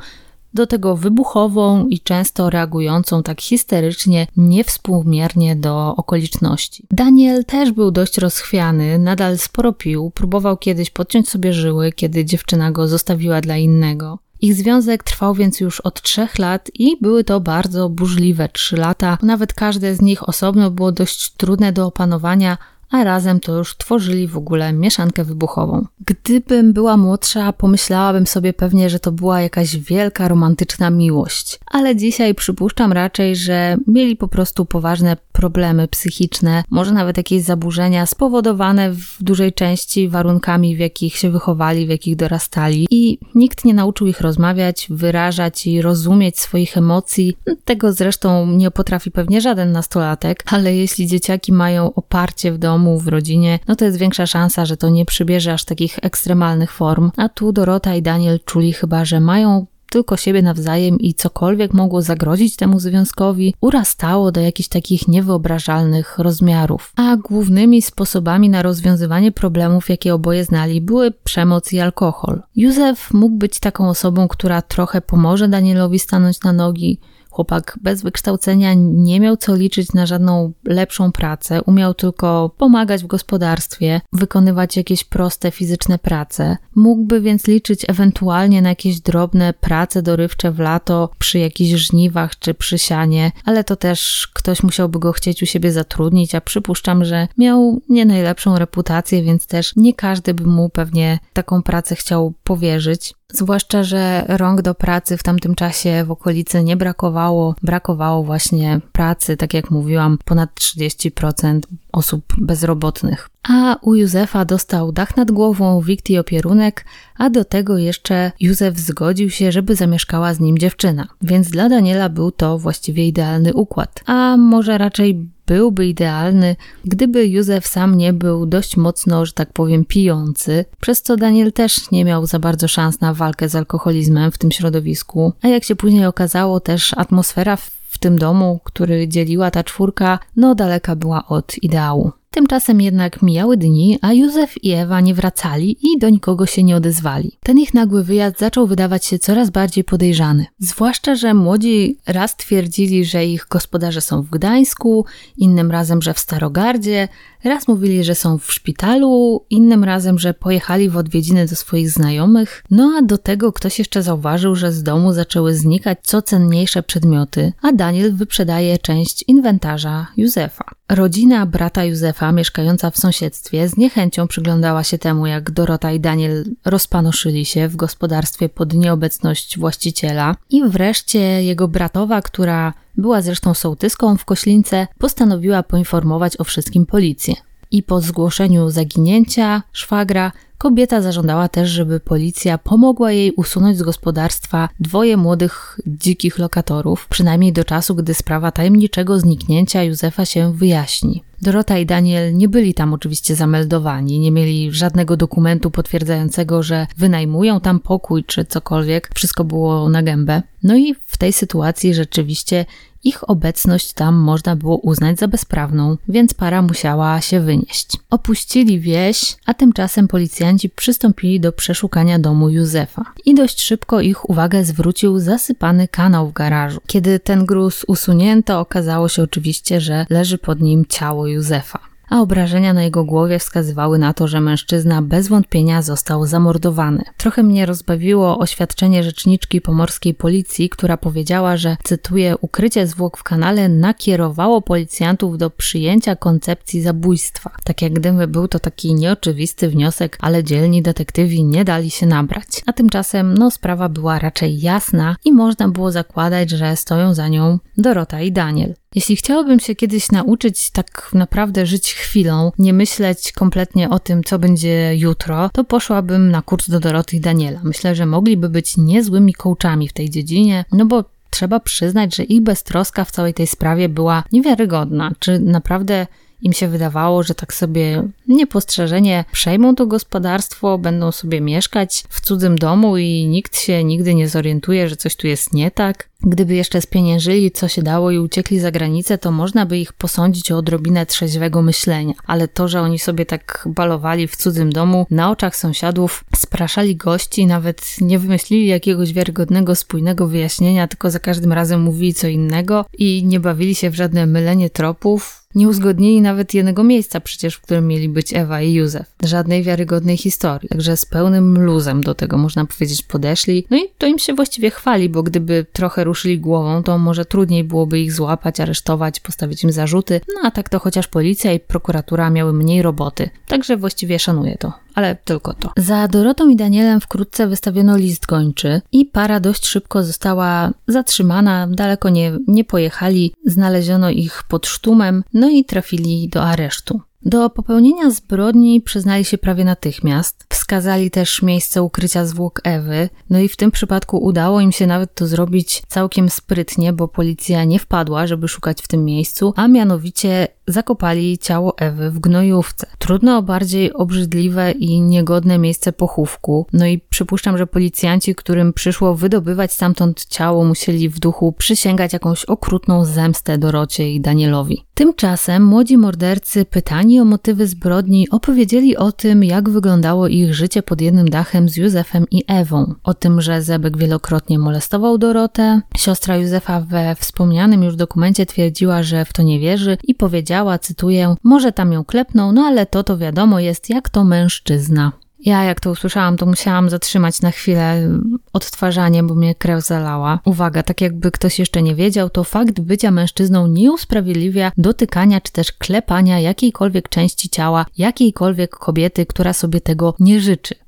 do 0.54 0.66
tego 0.66 0.96
wybuchową 0.96 1.86
i 1.86 2.00
często 2.00 2.50
reagującą 2.50 3.22
tak 3.22 3.40
histerycznie, 3.40 4.26
niewspółmiernie 4.36 5.56
do 5.56 5.96
okoliczności. 5.96 6.86
Daniel 6.90 7.44
też 7.44 7.72
był 7.72 7.90
dość 7.90 8.18
rozchwiany, 8.18 8.98
nadal 8.98 9.38
sporo 9.38 9.72
pił, 9.72 10.10
próbował 10.10 10.56
kiedyś 10.56 10.90
podciąć 10.90 11.28
sobie 11.28 11.52
żyły, 11.52 11.92
kiedy 11.92 12.24
dziewczyna 12.24 12.70
go 12.70 12.88
zostawiła 12.88 13.40
dla 13.40 13.56
innego. 13.56 14.18
Ich 14.42 14.54
związek 14.54 15.02
trwał 15.02 15.34
więc 15.34 15.60
już 15.60 15.80
od 15.80 16.02
trzech 16.02 16.38
lat 16.38 16.70
i 16.74 16.96
były 17.00 17.24
to 17.24 17.40
bardzo 17.40 17.88
burzliwe 17.88 18.48
trzy 18.48 18.76
lata. 18.76 19.18
Nawet 19.22 19.54
każde 19.54 19.94
z 19.94 20.00
nich 20.00 20.28
osobno 20.28 20.70
było 20.70 20.92
dość 20.92 21.30
trudne 21.30 21.72
do 21.72 21.86
opanowania, 21.86 22.58
a 22.92 23.04
razem 23.04 23.40
to 23.40 23.56
już 23.58 23.76
tworzyli 23.76 24.28
w 24.28 24.36
ogóle 24.36 24.72
mieszankę 24.72 25.24
wybuchową. 25.24 25.86
Gdybym 26.06 26.72
była 26.72 26.96
młodsza, 26.96 27.52
pomyślałabym 27.52 28.26
sobie 28.26 28.52
pewnie, 28.52 28.90
że 28.90 28.98
to 28.98 29.12
była 29.12 29.40
jakaś 29.40 29.76
wielka 29.76 30.28
romantyczna 30.28 30.90
miłość, 30.90 31.60
ale 31.66 31.96
dzisiaj 31.96 32.34
przypuszczam 32.34 32.92
raczej, 32.92 33.36
że 33.36 33.76
mieli 33.86 34.16
po 34.16 34.28
prostu 34.28 34.64
poważne 34.64 35.16
problemy 35.32 35.88
psychiczne, 35.88 36.64
może 36.70 36.92
nawet 36.92 37.16
jakieś 37.16 37.42
zaburzenia 37.42 38.06
spowodowane 38.06 38.90
w 38.90 39.16
dużej 39.20 39.52
części 39.52 40.08
warunkami, 40.08 40.76
w 40.76 40.78
jakich 40.78 41.16
się 41.16 41.30
wychowali, 41.30 41.86
w 41.86 41.90
jakich 41.90 42.16
dorastali 42.16 42.86
i 42.90 43.18
nikt 43.34 43.64
nie 43.64 43.74
nauczył 43.74 44.06
ich 44.06 44.20
rozmawiać, 44.20 44.86
wyrażać 44.90 45.66
i 45.66 45.82
rozumieć 45.82 46.40
swoich 46.40 46.76
emocji. 46.76 47.36
Tego 47.64 47.92
zresztą 47.92 48.46
nie 48.46 48.70
potrafi 48.70 49.10
pewnie 49.10 49.40
żaden 49.40 49.72
nastolatek, 49.72 50.44
ale 50.46 50.76
jeśli 50.76 51.06
dzieciaki 51.06 51.52
mają 51.52 51.94
oparcie 51.94 52.52
w 52.52 52.58
domu, 52.58 52.81
w 52.98 53.08
rodzinie, 53.08 53.58
no 53.68 53.76
to 53.76 53.84
jest 53.84 53.98
większa 53.98 54.26
szansa, 54.26 54.66
że 54.66 54.76
to 54.76 54.88
nie 54.88 55.04
przybierze 55.04 55.52
aż 55.52 55.64
takich 55.64 55.98
ekstremalnych 56.02 56.72
form. 56.72 57.10
A 57.16 57.28
tu 57.28 57.52
Dorota 57.52 57.94
i 57.94 58.02
Daniel 58.02 58.40
czuli 58.44 58.72
chyba, 58.72 59.04
że 59.04 59.20
mają 59.20 59.66
tylko 59.92 60.16
siebie 60.16 60.42
nawzajem 60.42 60.98
i 60.98 61.14
cokolwiek 61.14 61.74
mogło 61.74 62.02
zagrozić 62.02 62.56
temu 62.56 62.80
związkowi, 62.80 63.54
urastało 63.60 64.32
do 64.32 64.40
jakichś 64.40 64.68
takich 64.68 65.08
niewyobrażalnych 65.08 66.18
rozmiarów. 66.18 66.92
A 66.96 67.16
głównymi 67.16 67.82
sposobami 67.82 68.48
na 68.48 68.62
rozwiązywanie 68.62 69.32
problemów, 69.32 69.88
jakie 69.88 70.14
oboje 70.14 70.44
znali, 70.44 70.80
były 70.80 71.10
przemoc 71.10 71.72
i 71.72 71.80
alkohol. 71.80 72.42
Józef 72.56 73.12
mógł 73.14 73.36
być 73.36 73.60
taką 73.60 73.88
osobą, 73.88 74.28
która 74.28 74.62
trochę 74.62 75.00
pomoże 75.00 75.48
Danielowi 75.48 75.98
stanąć 75.98 76.42
na 76.42 76.52
nogi, 76.52 77.00
Chłopak 77.32 77.78
bez 77.82 78.02
wykształcenia 78.02 78.74
nie 78.76 79.20
miał 79.20 79.36
co 79.36 79.56
liczyć 79.56 79.92
na 79.92 80.06
żadną 80.06 80.52
lepszą 80.64 81.12
pracę, 81.12 81.62
umiał 81.62 81.94
tylko 81.94 82.54
pomagać 82.58 83.04
w 83.04 83.06
gospodarstwie, 83.06 84.00
wykonywać 84.12 84.76
jakieś 84.76 85.04
proste 85.04 85.50
fizyczne 85.50 85.98
prace. 85.98 86.56
Mógłby 86.74 87.20
więc 87.20 87.46
liczyć 87.46 87.84
ewentualnie 87.88 88.62
na 88.62 88.68
jakieś 88.68 89.00
drobne 89.00 89.52
prace 89.52 90.02
dorywcze 90.02 90.52
w 90.52 90.58
lato 90.58 91.10
przy 91.18 91.38
jakichś 91.38 91.80
żniwach 91.80 92.38
czy 92.38 92.54
przy 92.54 92.78
sianie, 92.78 93.32
ale 93.44 93.64
to 93.64 93.76
też 93.76 94.28
ktoś 94.34 94.62
musiałby 94.62 94.98
go 94.98 95.12
chcieć 95.12 95.42
u 95.42 95.46
siebie 95.46 95.72
zatrudnić, 95.72 96.34
a 96.34 96.40
przypuszczam, 96.40 97.04
że 97.04 97.28
miał 97.38 97.80
nie 97.88 98.04
najlepszą 98.04 98.58
reputację, 98.58 99.22
więc 99.22 99.46
też 99.46 99.76
nie 99.76 99.94
każdy 99.94 100.34
by 100.34 100.46
mu 100.46 100.68
pewnie 100.68 101.18
taką 101.32 101.62
pracę 101.62 101.94
chciał 101.94 102.32
powierzyć. 102.44 103.14
Zwłaszcza, 103.34 103.82
że 103.82 104.24
rąk 104.28 104.62
do 104.62 104.74
pracy 104.74 105.16
w 105.16 105.22
tamtym 105.22 105.54
czasie 105.54 106.04
w 106.06 106.10
okolicy 106.10 106.64
nie 106.64 106.76
brakowało. 106.76 107.21
Brakowało 107.62 108.24
właśnie 108.24 108.80
pracy, 108.92 109.36
tak 109.36 109.54
jak 109.54 109.70
mówiłam, 109.70 110.18
ponad 110.24 110.50
30% 110.54 111.60
osób 111.92 112.24
bezrobotnych. 112.38 113.28
A 113.48 113.76
u 113.80 113.94
Józefa 113.94 114.44
dostał 114.44 114.92
dach 114.92 115.16
nad 115.16 115.30
głową, 115.30 115.80
wikt 115.80 116.10
i 116.10 116.18
opierunek, 116.18 116.84
a 117.18 117.30
do 117.30 117.44
tego 117.44 117.78
jeszcze 117.78 118.32
Józef 118.40 118.78
zgodził 118.78 119.30
się, 119.30 119.52
żeby 119.52 119.76
zamieszkała 119.76 120.34
z 120.34 120.40
nim 120.40 120.58
dziewczyna. 120.58 121.08
Więc 121.22 121.50
dla 121.50 121.68
Daniela 121.68 122.08
był 122.08 122.30
to 122.30 122.58
właściwie 122.58 123.06
idealny 123.06 123.54
układ. 123.54 124.00
A 124.06 124.36
może 124.36 124.78
raczej 124.78 125.26
byłby 125.52 125.86
idealny, 125.86 126.56
gdyby 126.84 127.26
Józef 127.26 127.66
sam 127.66 127.98
nie 127.98 128.12
był 128.12 128.46
dość 128.46 128.76
mocno, 128.76 129.26
że 129.26 129.32
tak 129.32 129.52
powiem, 129.52 129.84
pijący, 129.84 130.64
przez 130.80 131.02
co 131.02 131.16
Daniel 131.16 131.52
też 131.52 131.90
nie 131.90 132.04
miał 132.04 132.26
za 132.26 132.38
bardzo 132.38 132.68
szans 132.68 133.00
na 133.00 133.14
walkę 133.14 133.48
z 133.48 133.56
alkoholizmem 133.56 134.32
w 134.32 134.38
tym 134.38 134.50
środowisku. 134.50 135.32
A 135.42 135.48
jak 135.48 135.64
się 135.64 135.76
później 135.76 136.06
okazało, 136.06 136.60
też 136.60 136.94
atmosfera 136.96 137.56
w 137.56 137.98
tym 137.98 138.18
domu, 138.18 138.60
który 138.64 139.08
dzieliła 139.08 139.50
ta 139.50 139.64
czwórka, 139.64 140.18
no 140.36 140.54
daleka 140.54 140.96
była 140.96 141.28
od 141.28 141.58
ideału. 141.62 142.12
Tymczasem 142.32 142.80
jednak 142.80 143.22
mijały 143.22 143.56
dni, 143.56 143.98
a 144.02 144.12
Józef 144.12 144.64
i 144.64 144.70
Ewa 144.70 145.00
nie 145.00 145.14
wracali 145.14 145.76
i 145.82 145.98
do 145.98 146.10
nikogo 146.10 146.46
się 146.46 146.62
nie 146.62 146.76
odezwali. 146.76 147.32
Ten 147.42 147.58
ich 147.58 147.74
nagły 147.74 148.04
wyjazd 148.04 148.38
zaczął 148.38 148.66
wydawać 148.66 149.04
się 149.04 149.18
coraz 149.18 149.50
bardziej 149.50 149.84
podejrzany. 149.84 150.46
Zwłaszcza, 150.58 151.14
że 151.14 151.34
młodzi 151.34 151.96
raz 152.06 152.36
twierdzili, 152.36 153.04
że 153.04 153.26
ich 153.26 153.46
gospodarze 153.50 154.00
są 154.00 154.22
w 154.22 154.30
Gdańsku, 154.30 155.04
innym 155.36 155.70
razem, 155.70 156.02
że 156.02 156.14
w 156.14 156.18
Starogardzie, 156.18 157.08
raz 157.44 157.68
mówili, 157.68 158.04
że 158.04 158.14
są 158.14 158.38
w 158.38 158.52
szpitalu, 158.52 159.44
innym 159.50 159.84
razem, 159.84 160.18
że 160.18 160.34
pojechali 160.34 160.90
w 160.90 160.96
odwiedziny 160.96 161.46
do 161.46 161.56
swoich 161.56 161.90
znajomych. 161.90 162.64
No 162.70 162.94
a 162.98 163.02
do 163.02 163.18
tego 163.18 163.52
ktoś 163.52 163.78
jeszcze 163.78 164.02
zauważył, 164.02 164.54
że 164.54 164.72
z 164.72 164.82
domu 164.82 165.12
zaczęły 165.12 165.54
znikać 165.54 165.98
co 166.02 166.22
cenniejsze 166.22 166.82
przedmioty, 166.82 167.52
a 167.62 167.72
Daniel 167.72 168.14
wyprzedaje 168.14 168.78
część 168.78 169.24
inwentarza 169.28 170.06
Józefa. 170.16 170.64
Rodzina 170.88 171.46
brata 171.46 171.84
Józefa, 171.84 172.32
mieszkająca 172.32 172.90
w 172.90 172.98
sąsiedztwie, 172.98 173.68
z 173.68 173.76
niechęcią 173.76 174.28
przyglądała 174.28 174.84
się 174.84 174.98
temu, 174.98 175.26
jak 175.26 175.50
Dorota 175.50 175.92
i 175.92 176.00
Daniel 176.00 176.44
rozpanoszyli 176.64 177.44
się 177.44 177.68
w 177.68 177.76
gospodarstwie 177.76 178.48
pod 178.48 178.74
nieobecność 178.74 179.58
właściciela. 179.58 180.36
I 180.50 180.64
wreszcie 180.68 181.18
jego 181.18 181.68
bratowa, 181.68 182.22
która 182.22 182.72
była 182.96 183.22
zresztą 183.22 183.54
sołtyską 183.54 184.16
w 184.16 184.24
Koślince, 184.24 184.86
postanowiła 184.98 185.62
poinformować 185.62 186.36
o 186.40 186.44
wszystkim 186.44 186.86
policję. 186.86 187.34
I 187.70 187.82
po 187.82 188.00
zgłoszeniu 188.00 188.70
zaginięcia 188.70 189.62
szwagra 189.72 190.32
Kobieta 190.62 191.00
zażądała 191.00 191.48
też, 191.48 191.70
żeby 191.70 192.00
policja 192.00 192.58
pomogła 192.58 193.12
jej 193.12 193.32
usunąć 193.32 193.78
z 193.78 193.82
gospodarstwa 193.82 194.68
dwoje 194.80 195.16
młodych, 195.16 195.80
dzikich 195.86 196.38
lokatorów, 196.38 197.06
przynajmniej 197.08 197.52
do 197.52 197.64
czasu, 197.64 197.94
gdy 197.94 198.14
sprawa 198.14 198.52
tajemniczego 198.52 199.20
zniknięcia 199.20 199.82
Józefa 199.82 200.24
się 200.24 200.52
wyjaśni. 200.52 201.22
Dorota 201.42 201.78
i 201.78 201.86
Daniel 201.86 202.36
nie 202.36 202.48
byli 202.48 202.74
tam 202.74 202.94
oczywiście 202.94 203.34
zameldowani, 203.34 204.18
nie 204.18 204.30
mieli 204.30 204.72
żadnego 204.72 205.16
dokumentu 205.16 205.70
potwierdzającego, 205.70 206.62
że 206.62 206.86
wynajmują 206.96 207.60
tam 207.60 207.80
pokój 207.80 208.24
czy 208.24 208.44
cokolwiek, 208.44 209.10
wszystko 209.14 209.44
było 209.44 209.88
na 209.88 210.02
gębę. 210.02 210.42
No 210.62 210.76
i 210.76 210.94
w 211.06 211.16
tej 211.16 211.32
sytuacji 211.32 211.94
rzeczywiście 211.94 212.66
ich 213.04 213.30
obecność 213.30 213.92
tam 213.92 214.14
można 214.14 214.56
było 214.56 214.76
uznać 214.76 215.18
za 215.18 215.28
bezprawną, 215.28 215.96
więc 216.08 216.34
para 216.34 216.62
musiała 216.62 217.20
się 217.20 217.40
wynieść. 217.40 217.96
Opuścili 218.10 218.80
wieś, 218.80 219.36
a 219.46 219.54
tymczasem 219.54 220.08
policjanci 220.08 220.51
przystąpili 220.68 221.40
do 221.40 221.52
przeszukania 221.52 222.18
domu 222.18 222.50
Józefa. 222.50 223.04
I 223.24 223.34
dość 223.34 223.60
szybko 223.60 224.00
ich 224.00 224.30
uwagę 224.30 224.64
zwrócił 224.64 225.18
zasypany 225.18 225.88
kanał 225.88 226.28
w 226.28 226.32
garażu. 226.32 226.80
Kiedy 226.86 227.20
ten 227.20 227.46
gruz 227.46 227.84
usunięto, 227.88 228.60
okazało 228.60 229.08
się 229.08 229.22
oczywiście, 229.22 229.80
że 229.80 230.06
leży 230.10 230.38
pod 230.38 230.60
nim 230.60 230.84
ciało 230.88 231.26
Józefa 231.26 231.91
a 232.12 232.20
obrażenia 232.20 232.72
na 232.72 232.82
jego 232.82 233.04
głowie 233.04 233.38
wskazywały 233.38 233.98
na 233.98 234.12
to, 234.12 234.28
że 234.28 234.40
mężczyzna 234.40 235.02
bez 235.02 235.28
wątpienia 235.28 235.82
został 235.82 236.26
zamordowany. 236.26 237.04
Trochę 237.16 237.42
mnie 237.42 237.66
rozbawiło 237.66 238.38
oświadczenie 238.38 239.02
rzeczniczki 239.02 239.60
pomorskiej 239.60 240.14
policji, 240.14 240.68
która 240.68 240.96
powiedziała, 240.96 241.56
że, 241.56 241.76
cytuję, 241.82 242.34
ukrycie 242.40 242.86
zwłok 242.86 243.18
w 243.18 243.22
kanale 243.22 243.68
nakierowało 243.68 244.62
policjantów 244.62 245.38
do 245.38 245.50
przyjęcia 245.50 246.16
koncepcji 246.16 246.82
zabójstwa. 246.82 247.50
Tak 247.64 247.82
jak 247.82 247.92
gdyby 247.92 248.28
był 248.28 248.48
to 248.48 248.58
taki 248.58 248.94
nieoczywisty 248.94 249.68
wniosek, 249.68 250.18
ale 250.20 250.44
dzielni 250.44 250.82
detektywi 250.82 251.44
nie 251.44 251.64
dali 251.64 251.90
się 251.90 252.06
nabrać. 252.06 252.46
A 252.66 252.72
tymczasem, 252.72 253.38
no, 253.38 253.50
sprawa 253.50 253.88
była 253.88 254.18
raczej 254.18 254.60
jasna 254.60 255.16
i 255.24 255.32
można 255.32 255.68
było 255.68 255.92
zakładać, 255.92 256.50
że 256.50 256.76
stoją 256.76 257.14
za 257.14 257.28
nią 257.28 257.58
Dorota 257.76 258.20
i 258.20 258.32
Daniel. 258.32 258.81
Jeśli 258.94 259.16
chciałabym 259.16 259.60
się 259.60 259.74
kiedyś 259.74 260.12
nauczyć 260.12 260.70
tak 260.70 261.10
naprawdę 261.14 261.66
żyć 261.66 261.94
chwilą, 261.94 262.52
nie 262.58 262.72
myśleć 262.72 263.32
kompletnie 263.32 263.90
o 263.90 263.98
tym, 263.98 264.24
co 264.24 264.38
będzie 264.38 264.96
jutro, 264.96 265.50
to 265.52 265.64
poszłabym 265.64 266.30
na 266.30 266.42
kurs 266.42 266.70
do 266.70 266.80
Doroty 266.80 267.16
i 267.16 267.20
Daniela. 267.20 267.60
Myślę, 267.64 267.94
że 267.94 268.06
mogliby 268.06 268.48
być 268.48 268.76
niezłymi 268.76 269.34
coachami 269.34 269.88
w 269.88 269.92
tej 269.92 270.10
dziedzinie, 270.10 270.64
no 270.72 270.86
bo 270.86 271.04
trzeba 271.30 271.60
przyznać, 271.60 272.16
że 272.16 272.24
ich 272.24 272.42
beztroska 272.42 273.04
w 273.04 273.10
całej 273.10 273.34
tej 273.34 273.46
sprawie 273.46 273.88
była 273.88 274.24
niewiarygodna. 274.32 275.12
Czy 275.18 275.38
naprawdę 275.38 276.06
im 276.42 276.52
się 276.52 276.68
wydawało, 276.68 277.22
że 277.22 277.34
tak 277.34 277.54
sobie 277.54 278.02
niepostrzeżenie 278.28 279.24
przejmą 279.32 279.74
to 279.74 279.86
gospodarstwo, 279.86 280.78
będą 280.78 281.12
sobie 281.12 281.40
mieszkać 281.40 282.04
w 282.08 282.20
cudzym 282.20 282.58
domu 282.58 282.96
i 282.96 283.26
nikt 283.26 283.58
się 283.58 283.84
nigdy 283.84 284.14
nie 284.14 284.28
zorientuje, 284.28 284.88
że 284.88 284.96
coś 284.96 285.16
tu 285.16 285.26
jest 285.26 285.52
nie 285.52 285.70
tak. 285.70 286.08
Gdyby 286.26 286.54
jeszcze 286.54 286.80
spieniężyli, 286.80 287.50
co 287.50 287.68
się 287.68 287.82
dało 287.82 288.10
i 288.10 288.18
uciekli 288.18 288.60
za 288.60 288.70
granicę, 288.70 289.18
to 289.18 289.32
można 289.32 289.66
by 289.66 289.78
ich 289.78 289.92
posądzić 289.92 290.52
o 290.52 290.56
odrobinę 290.56 291.06
trzeźwego 291.06 291.62
myślenia. 291.62 292.14
Ale 292.26 292.48
to, 292.48 292.68
że 292.68 292.80
oni 292.80 292.98
sobie 292.98 293.26
tak 293.26 293.64
balowali 293.66 294.28
w 294.28 294.36
cudzym 294.36 294.72
domu, 294.72 295.06
na 295.10 295.30
oczach 295.30 295.56
sąsiadów, 295.56 296.24
spraszali 296.36 296.96
gości, 296.96 297.46
nawet 297.46 298.00
nie 298.00 298.18
wymyślili 298.18 298.66
jakiegoś 298.66 299.12
wiarygodnego, 299.12 299.74
spójnego 299.74 300.26
wyjaśnienia, 300.26 300.88
tylko 300.88 301.10
za 301.10 301.18
każdym 301.18 301.52
razem 301.52 301.80
mówili 301.80 302.14
co 302.14 302.28
innego 302.28 302.84
i 302.98 303.24
nie 303.24 303.40
bawili 303.40 303.74
się 303.74 303.90
w 303.90 303.94
żadne 303.94 304.26
mylenie 304.26 304.70
tropów, 304.70 305.42
nie 305.54 305.68
uzgodnili 305.68 306.20
nawet 306.20 306.54
jednego 306.54 306.84
miejsca 306.84 307.20
przecież, 307.20 307.54
w 307.54 307.60
którym 307.60 307.88
mieli 307.88 308.08
być 308.08 308.34
Ewa 308.34 308.62
i 308.62 308.72
Józef. 308.72 309.12
Żadnej 309.24 309.62
wiarygodnej 309.62 310.16
historii. 310.16 310.68
Także 310.68 310.96
z 310.96 311.04
pełnym 311.04 311.64
luzem 311.64 312.02
do 312.02 312.14
tego, 312.14 312.38
można 312.38 312.66
powiedzieć, 312.66 313.02
podeszli. 313.02 313.66
No 313.70 313.76
i 313.76 313.80
to 313.98 314.06
im 314.06 314.18
się 314.18 314.34
właściwie 314.34 314.70
chwali, 314.70 315.08
bo 315.08 315.22
gdyby 315.22 315.66
trochę 315.72 316.04
ruszyli 316.12 316.38
głową, 316.38 316.82
to 316.82 316.98
może 316.98 317.24
trudniej 317.24 317.64
byłoby 317.64 318.00
ich 318.00 318.12
złapać, 318.12 318.60
aresztować, 318.60 319.20
postawić 319.20 319.64
im 319.64 319.72
zarzuty. 319.72 320.20
No 320.34 320.40
a 320.48 320.50
tak 320.50 320.68
to 320.68 320.78
chociaż 320.78 321.08
policja 321.08 321.52
i 321.52 321.60
prokuratura 321.60 322.30
miały 322.30 322.52
mniej 322.52 322.82
roboty. 322.82 323.30
Także 323.48 323.76
właściwie 323.76 324.18
szanuję 324.18 324.56
to 324.58 324.72
ale 324.94 325.16
tylko 325.16 325.54
to. 325.54 325.72
Za 325.76 326.08
Dorotą 326.08 326.48
i 326.48 326.56
Danielem 326.56 327.00
wkrótce 327.00 327.46
wystawiono 327.46 327.96
list 327.96 328.26
gończy 328.26 328.80
i 328.92 329.04
para 329.04 329.40
dość 329.40 329.66
szybko 329.66 330.02
została 330.02 330.70
zatrzymana, 330.88 331.66
daleko 331.70 332.08
nie, 332.08 332.32
nie 332.46 332.64
pojechali, 332.64 333.34
znaleziono 333.46 334.10
ich 334.10 334.42
pod 334.48 334.66
sztumem, 334.66 335.24
no 335.34 335.50
i 335.50 335.64
trafili 335.64 336.28
do 336.28 336.42
aresztu. 336.42 337.00
Do 337.24 337.50
popełnienia 337.50 338.10
zbrodni 338.10 338.80
przyznali 338.80 339.24
się 339.24 339.38
prawie 339.38 339.64
natychmiast. 339.64 340.46
Wskazali 340.48 341.10
też 341.10 341.42
miejsce 341.42 341.82
ukrycia 341.82 342.26
zwłok 342.26 342.60
Ewy, 342.64 343.08
no 343.30 343.38
i 343.38 343.48
w 343.48 343.56
tym 343.56 343.70
przypadku 343.70 344.18
udało 344.18 344.60
im 344.60 344.72
się 344.72 344.86
nawet 344.86 345.14
to 345.14 345.26
zrobić 345.26 345.82
całkiem 345.88 346.30
sprytnie, 346.30 346.92
bo 346.92 347.08
policja 347.08 347.64
nie 347.64 347.78
wpadła, 347.78 348.26
żeby 348.26 348.48
szukać 348.48 348.82
w 348.82 348.88
tym 348.88 349.04
miejscu, 349.04 349.52
a 349.56 349.68
mianowicie 349.68 350.48
zakopali 350.66 351.38
ciało 351.38 351.78
Ewy 351.78 352.10
w 352.10 352.18
gnojówce. 352.18 352.86
Trudno 352.98 353.38
o 353.38 353.42
bardziej 353.42 353.92
obrzydliwe 353.92 354.72
i 354.72 355.00
niegodne 355.00 355.58
miejsce 355.58 355.92
pochówku. 355.92 356.66
No 356.72 356.86
i 356.86 356.98
przypuszczam, 356.98 357.58
że 357.58 357.66
policjanci, 357.66 358.34
którym 358.34 358.72
przyszło 358.72 359.14
wydobywać 359.14 359.72
stamtąd 359.72 360.24
ciało, 360.24 360.64
musieli 360.64 361.08
w 361.08 361.18
duchu 361.18 361.52
przysięgać 361.52 362.12
jakąś 362.12 362.44
okrutną 362.44 363.04
zemstę 363.04 363.58
Dorocie 363.58 364.12
i 364.12 364.20
Danielowi. 364.20 364.84
Tymczasem 364.94 365.64
młodzi 365.64 365.98
mordercy, 365.98 366.64
pytani 366.64 367.20
o 367.20 367.24
motywy 367.24 367.66
zbrodni, 367.66 368.30
opowiedzieli 368.30 368.96
o 368.96 369.12
tym, 369.12 369.44
jak 369.44 369.70
wyglądało 369.70 370.28
ich 370.28 370.54
życie 370.54 370.82
pod 370.82 371.00
jednym 371.00 371.30
dachem 371.30 371.68
z 371.68 371.76
Józefem 371.76 372.26
i 372.30 372.44
Ewą. 372.46 372.94
O 373.04 373.14
tym, 373.14 373.40
że 373.40 373.62
Zebek 373.62 373.96
wielokrotnie 373.96 374.58
molestował 374.58 375.18
Dorotę. 375.18 375.80
Siostra 375.96 376.36
Józefa 376.36 376.80
we 376.80 377.14
wspomnianym 377.14 377.82
już 377.82 377.96
dokumencie 377.96 378.46
twierdziła, 378.46 379.02
że 379.02 379.24
w 379.24 379.32
to 379.32 379.42
nie 379.42 379.60
wierzy 379.60 379.98
i 380.04 380.14
powiedziała, 380.14 380.51
powiedziała, 380.52 380.78
cytuję, 380.78 381.34
może 381.42 381.72
tam 381.72 381.92
ją 381.92 382.04
klepną, 382.04 382.52
no 382.52 382.62
ale 382.62 382.86
to 382.86 383.02
to 383.02 383.18
wiadomo 383.18 383.60
jest, 383.60 383.90
jak 383.90 384.08
to 384.08 384.24
mężczyzna. 384.24 385.12
Ja 385.40 385.64
jak 385.64 385.80
to 385.80 385.90
usłyszałam, 385.90 386.36
to 386.36 386.46
musiałam 386.46 386.90
zatrzymać 386.90 387.40
na 387.40 387.50
chwilę 387.50 388.08
odtwarzanie, 388.52 389.22
bo 389.22 389.34
mnie 389.34 389.54
krew 389.54 389.84
zalała. 389.84 390.38
Uwaga, 390.44 390.82
tak 390.82 391.00
jakby 391.00 391.30
ktoś 391.30 391.58
jeszcze 391.58 391.82
nie 391.82 391.94
wiedział, 391.94 392.30
to 392.30 392.44
fakt 392.44 392.80
bycia 392.80 393.10
mężczyzną 393.10 393.66
nie 393.66 393.92
usprawiedliwia 393.92 394.72
dotykania 394.76 395.40
czy 395.40 395.52
też 395.52 395.72
klepania 395.72 396.40
jakiejkolwiek 396.40 397.08
części 397.08 397.48
ciała 397.48 397.86
jakiejkolwiek 397.98 398.70
kobiety, 398.70 399.26
która 399.26 399.52
sobie 399.52 399.80
tego 399.80 400.14
nie 400.20 400.40
życzy 400.40 400.81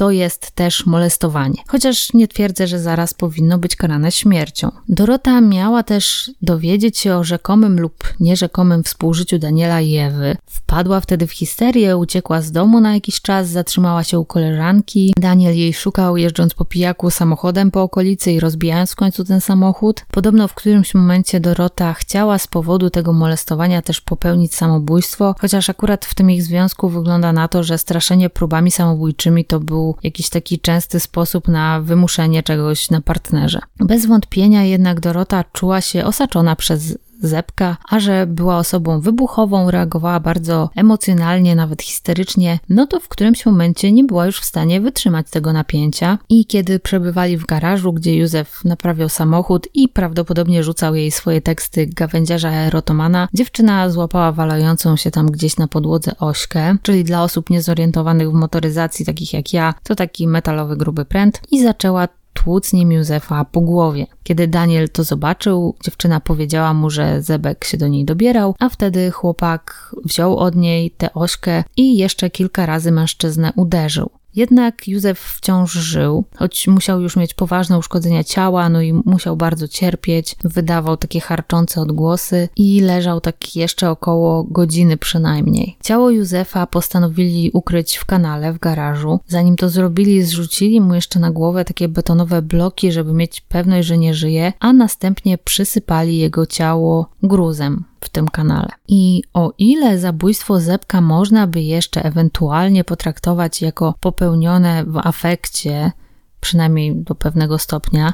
to 0.00 0.10
jest 0.10 0.50
też 0.50 0.86
molestowanie. 0.86 1.62
Chociaż 1.68 2.12
nie 2.12 2.28
twierdzę, 2.28 2.66
że 2.66 2.78
zaraz 2.78 3.14
powinno 3.14 3.58
być 3.58 3.76
karane 3.76 4.12
śmiercią. 4.12 4.72
Dorota 4.88 5.40
miała 5.40 5.82
też 5.82 6.30
dowiedzieć 6.42 6.98
się 6.98 7.16
o 7.16 7.24
rzekomym 7.24 7.80
lub 7.80 8.14
nierzekomym 8.20 8.84
współżyciu 8.84 9.38
Daniela 9.38 9.80
i 9.80 9.96
Ewy. 9.96 10.36
Wpadła 10.46 11.00
wtedy 11.00 11.26
w 11.26 11.32
histerię, 11.32 11.96
uciekła 11.96 12.42
z 12.42 12.52
domu 12.52 12.80
na 12.80 12.94
jakiś 12.94 13.20
czas, 13.20 13.48
zatrzymała 13.48 14.04
się 14.04 14.18
u 14.18 14.24
koleżanki. 14.24 15.14
Daniel 15.16 15.56
jej 15.56 15.74
szukał, 15.74 16.16
jeżdżąc 16.16 16.54
po 16.54 16.64
pijaku 16.64 17.10
samochodem 17.10 17.70
po 17.70 17.82
okolicy 17.82 18.32
i 18.32 18.40
rozbijając 18.40 18.92
w 18.92 18.96
końcu 18.96 19.24
ten 19.24 19.40
samochód. 19.40 20.04
Podobno 20.10 20.48
w 20.48 20.54
którymś 20.54 20.94
momencie 20.94 21.40
Dorota 21.40 21.94
chciała 21.94 22.38
z 22.38 22.46
powodu 22.46 22.90
tego 22.90 23.12
molestowania 23.12 23.82
też 23.82 24.00
popełnić 24.00 24.54
samobójstwo, 24.54 25.34
chociaż 25.40 25.70
akurat 25.70 26.04
w 26.06 26.14
tym 26.14 26.30
ich 26.30 26.42
związku 26.42 26.88
wygląda 26.88 27.32
na 27.32 27.48
to, 27.48 27.62
że 27.62 27.78
straszenie 27.78 28.30
próbami 28.30 28.70
samobójczymi 28.70 29.44
to 29.44 29.60
był 29.60 29.89
jakiś 30.04 30.28
taki 30.28 30.58
częsty 30.58 31.00
sposób 31.00 31.48
na 31.48 31.80
wymuszenie 31.80 32.42
czegoś 32.42 32.90
na 32.90 33.00
partnerze. 33.00 33.60
Bez 33.80 34.06
wątpienia 34.06 34.64
jednak 34.64 35.00
Dorota 35.00 35.44
czuła 35.52 35.80
się 35.80 36.04
osaczona 36.04 36.56
przez 36.56 36.98
Zepka, 37.20 37.76
a 37.88 38.00
że 38.00 38.26
była 38.26 38.58
osobą 38.58 39.00
wybuchową, 39.00 39.70
reagowała 39.70 40.20
bardzo 40.20 40.70
emocjonalnie, 40.76 41.54
nawet 41.54 41.82
histerycznie, 41.82 42.58
no 42.68 42.86
to 42.86 43.00
w 43.00 43.08
którymś 43.08 43.46
momencie 43.46 43.92
nie 43.92 44.04
była 44.04 44.26
już 44.26 44.40
w 44.40 44.44
stanie 44.44 44.80
wytrzymać 44.80 45.30
tego 45.30 45.52
napięcia. 45.52 46.18
I 46.28 46.46
kiedy 46.46 46.78
przebywali 46.78 47.36
w 47.36 47.46
garażu, 47.46 47.92
gdzie 47.92 48.16
Józef 48.16 48.64
naprawiał 48.64 49.08
samochód 49.08 49.68
i 49.74 49.88
prawdopodobnie 49.88 50.64
rzucał 50.64 50.94
jej 50.94 51.10
swoje 51.10 51.40
teksty 51.40 51.86
gawędziarza 51.86 52.50
erotomana, 52.50 53.28
dziewczyna 53.34 53.90
złapała 53.90 54.32
walającą 54.32 54.96
się 54.96 55.10
tam 55.10 55.26
gdzieś 55.26 55.56
na 55.56 55.68
podłodze 55.68 56.12
ośkę, 56.18 56.76
czyli 56.82 57.04
dla 57.04 57.22
osób 57.22 57.50
niezorientowanych 57.50 58.30
w 58.30 58.34
motoryzacji, 58.34 59.06
takich 59.06 59.32
jak 59.32 59.52
ja, 59.52 59.74
to 59.82 59.94
taki 59.94 60.26
metalowy 60.26 60.76
gruby 60.76 61.04
pręt 61.04 61.40
i 61.50 61.62
zaczęła 61.62 62.08
tłuc 62.34 62.72
nim 62.72 62.92
Józefa 62.92 63.44
po 63.44 63.60
głowie. 63.60 64.06
Kiedy 64.22 64.48
Daniel 64.48 64.88
to 64.88 65.04
zobaczył, 65.04 65.76
dziewczyna 65.84 66.20
powiedziała 66.20 66.74
mu, 66.74 66.90
że 66.90 67.22
Zebek 67.22 67.64
się 67.64 67.78
do 67.78 67.88
niej 67.88 68.04
dobierał, 68.04 68.54
a 68.58 68.68
wtedy 68.68 69.10
chłopak 69.10 69.94
wziął 70.04 70.36
od 70.36 70.56
niej 70.56 70.90
tę 70.90 71.14
ośkę 71.14 71.64
i 71.76 71.96
jeszcze 71.96 72.30
kilka 72.30 72.66
razy 72.66 72.92
mężczyznę 72.92 73.52
uderzył. 73.56 74.10
Jednak 74.34 74.88
Józef 74.88 75.18
wciąż 75.20 75.72
żył, 75.72 76.24
choć 76.36 76.68
musiał 76.68 77.00
już 77.00 77.16
mieć 77.16 77.34
poważne 77.34 77.78
uszkodzenia 77.78 78.24
ciała, 78.24 78.68
no 78.68 78.82
i 78.82 78.92
musiał 78.92 79.36
bardzo 79.36 79.68
cierpieć, 79.68 80.36
wydawał 80.44 80.96
takie 80.96 81.20
harczące 81.20 81.80
odgłosy 81.80 82.48
i 82.56 82.80
leżał 82.80 83.20
tak 83.20 83.56
jeszcze 83.56 83.90
około 83.90 84.44
godziny 84.44 84.96
przynajmniej. 84.96 85.76
Ciało 85.82 86.10
Józefa 86.10 86.66
postanowili 86.66 87.50
ukryć 87.52 87.96
w 87.96 88.04
kanale 88.04 88.52
w 88.52 88.58
garażu. 88.58 89.20
Zanim 89.26 89.56
to 89.56 89.68
zrobili, 89.68 90.22
zrzucili 90.22 90.80
mu 90.80 90.94
jeszcze 90.94 91.20
na 91.20 91.30
głowę 91.30 91.64
takie 91.64 91.88
betonowe 91.88 92.42
bloki, 92.42 92.92
żeby 92.92 93.12
mieć 93.12 93.40
pewność, 93.40 93.88
że 93.88 93.98
nie 93.98 94.14
żyje, 94.14 94.52
a 94.60 94.72
następnie 94.72 95.38
przysypali 95.38 96.18
jego 96.18 96.46
ciało 96.46 97.10
gruzem 97.22 97.89
w 98.00 98.08
tym 98.08 98.28
kanale. 98.28 98.68
I 98.88 99.22
o 99.34 99.52
ile 99.58 99.98
zabójstwo 99.98 100.60
Zepka 100.60 101.00
można 101.00 101.46
by 101.46 101.62
jeszcze 101.62 102.04
ewentualnie 102.04 102.84
potraktować 102.84 103.62
jako 103.62 103.94
popełnione 104.00 104.84
w 104.84 104.98
afekcie, 104.98 105.92
przynajmniej 106.40 106.96
do 106.96 107.14
pewnego 107.14 107.58
stopnia, 107.58 108.12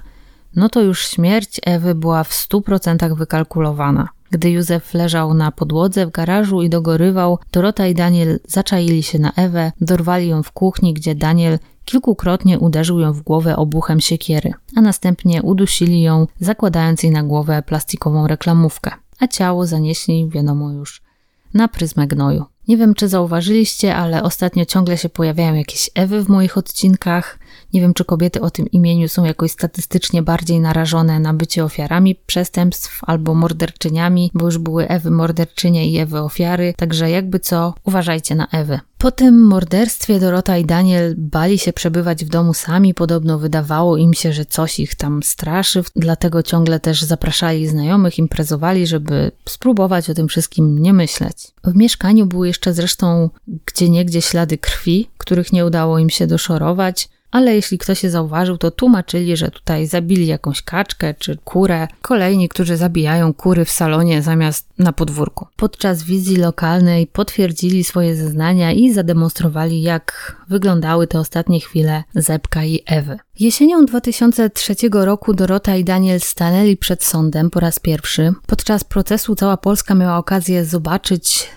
no 0.56 0.68
to 0.68 0.82
już 0.82 1.08
śmierć 1.08 1.60
Ewy 1.64 1.94
była 1.94 2.24
w 2.24 2.30
100% 2.30 3.16
wykalkulowana. 3.16 4.08
Gdy 4.30 4.50
Józef 4.50 4.94
leżał 4.94 5.34
na 5.34 5.52
podłodze 5.52 6.06
w 6.06 6.10
garażu 6.10 6.62
i 6.62 6.70
dogorywał, 6.70 7.38
Dorota 7.52 7.86
i 7.86 7.94
Daniel 7.94 8.40
zaczaili 8.48 9.02
się 9.02 9.18
na 9.18 9.32
Ewę, 9.32 9.72
dorwali 9.80 10.28
ją 10.28 10.42
w 10.42 10.52
kuchni, 10.52 10.94
gdzie 10.94 11.14
Daniel 11.14 11.58
kilkukrotnie 11.84 12.58
uderzył 12.58 13.00
ją 13.00 13.12
w 13.12 13.22
głowę 13.22 13.56
obuchem 13.56 14.00
siekiery, 14.00 14.52
a 14.76 14.80
następnie 14.80 15.42
udusili 15.42 16.02
ją, 16.02 16.26
zakładając 16.40 17.02
jej 17.02 17.12
na 17.12 17.22
głowę 17.22 17.62
plastikową 17.62 18.26
reklamówkę 18.26 18.90
a 19.18 19.26
ciało 19.26 19.66
zanieśli, 19.66 20.28
wiadomo 20.28 20.72
już, 20.72 21.02
na 21.54 21.68
pryzmę 21.68 22.06
gnoju. 22.06 22.44
Nie 22.68 22.76
wiem, 22.76 22.94
czy 22.94 23.08
zauważyliście, 23.08 23.96
ale 23.96 24.22
ostatnio 24.22 24.64
ciągle 24.64 24.98
się 24.98 25.08
pojawiają 25.08 25.54
jakieś 25.54 25.90
Ewy 25.94 26.24
w 26.24 26.28
moich 26.28 26.58
odcinkach. 26.58 27.38
Nie 27.72 27.80
wiem, 27.80 27.94
czy 27.94 28.04
kobiety 28.04 28.40
o 28.40 28.50
tym 28.50 28.70
imieniu 28.70 29.08
są 29.08 29.24
jakoś 29.24 29.50
statystycznie 29.50 30.22
bardziej 30.22 30.60
narażone 30.60 31.20
na 31.20 31.34
bycie 31.34 31.64
ofiarami 31.64 32.14
przestępstw 32.26 33.00
albo 33.04 33.34
morderczyniami, 33.34 34.30
bo 34.34 34.44
już 34.44 34.58
były 34.58 34.88
Ewy 34.88 35.10
morderczynie 35.10 35.90
i 35.90 35.98
Ewy 35.98 36.18
ofiary, 36.18 36.74
także 36.76 37.10
jakby 37.10 37.40
co, 37.40 37.74
uważajcie 37.84 38.34
na 38.34 38.46
Ewy. 38.46 38.80
Po 38.98 39.10
tym 39.10 39.46
morderstwie 39.46 40.20
Dorota 40.20 40.58
i 40.58 40.64
Daniel 40.64 41.14
bali 41.18 41.58
się 41.58 41.72
przebywać 41.72 42.24
w 42.24 42.28
domu 42.28 42.54
sami, 42.54 42.94
podobno 42.94 43.38
wydawało 43.38 43.96
im 43.96 44.14
się, 44.14 44.32
że 44.32 44.44
coś 44.44 44.80
ich 44.80 44.94
tam 44.94 45.22
straszy, 45.22 45.82
dlatego 45.96 46.42
ciągle 46.42 46.80
też 46.80 47.02
zapraszali 47.02 47.66
znajomych, 47.66 48.18
imprezowali, 48.18 48.86
żeby 48.86 49.30
spróbować 49.48 50.10
o 50.10 50.14
tym 50.14 50.28
wszystkim 50.28 50.78
nie 50.78 50.92
myśleć. 50.92 51.52
W 51.64 51.76
mieszkaniu 51.76 52.26
były 52.26 52.48
jeszcze 52.56 52.74
zresztą 52.74 53.30
gdzie 53.66 53.88
niegdzie 53.88 54.22
ślady 54.22 54.58
krwi, 54.58 55.08
których 55.18 55.52
nie 55.52 55.66
udało 55.66 55.98
im 55.98 56.10
się 56.10 56.26
doszorować 56.26 57.08
ale 57.30 57.54
jeśli 57.54 57.78
ktoś 57.78 58.00
się 58.00 58.10
zauważył, 58.10 58.58
to 58.58 58.70
tłumaczyli, 58.70 59.36
że 59.36 59.50
tutaj 59.50 59.86
zabili 59.86 60.26
jakąś 60.26 60.62
kaczkę 60.62 61.14
czy 61.14 61.36
kurę. 61.44 61.88
Kolejni, 62.02 62.48
którzy 62.48 62.76
zabijają 62.76 63.34
kury 63.34 63.64
w 63.64 63.70
salonie 63.70 64.22
zamiast 64.22 64.68
na 64.78 64.92
podwórku. 64.92 65.46
Podczas 65.56 66.02
wizji 66.02 66.36
lokalnej 66.36 67.06
potwierdzili 67.06 67.84
swoje 67.84 68.16
zeznania 68.16 68.72
i 68.72 68.92
zademonstrowali, 68.92 69.82
jak 69.82 70.36
wyglądały 70.48 71.06
te 71.06 71.20
ostatnie 71.20 71.60
chwile 71.60 72.04
Zepka 72.14 72.64
i 72.64 72.80
Ewy. 72.86 73.18
Jesienią 73.40 73.84
2003 73.84 74.74
roku 74.92 75.34
Dorota 75.34 75.76
i 75.76 75.84
Daniel 75.84 76.20
stanęli 76.20 76.76
przed 76.76 77.04
sądem 77.04 77.50
po 77.50 77.60
raz 77.60 77.78
pierwszy. 77.78 78.32
Podczas 78.46 78.84
procesu 78.84 79.34
cała 79.34 79.56
Polska 79.56 79.94
miała 79.94 80.18
okazję 80.18 80.64
zobaczyć 80.64 81.48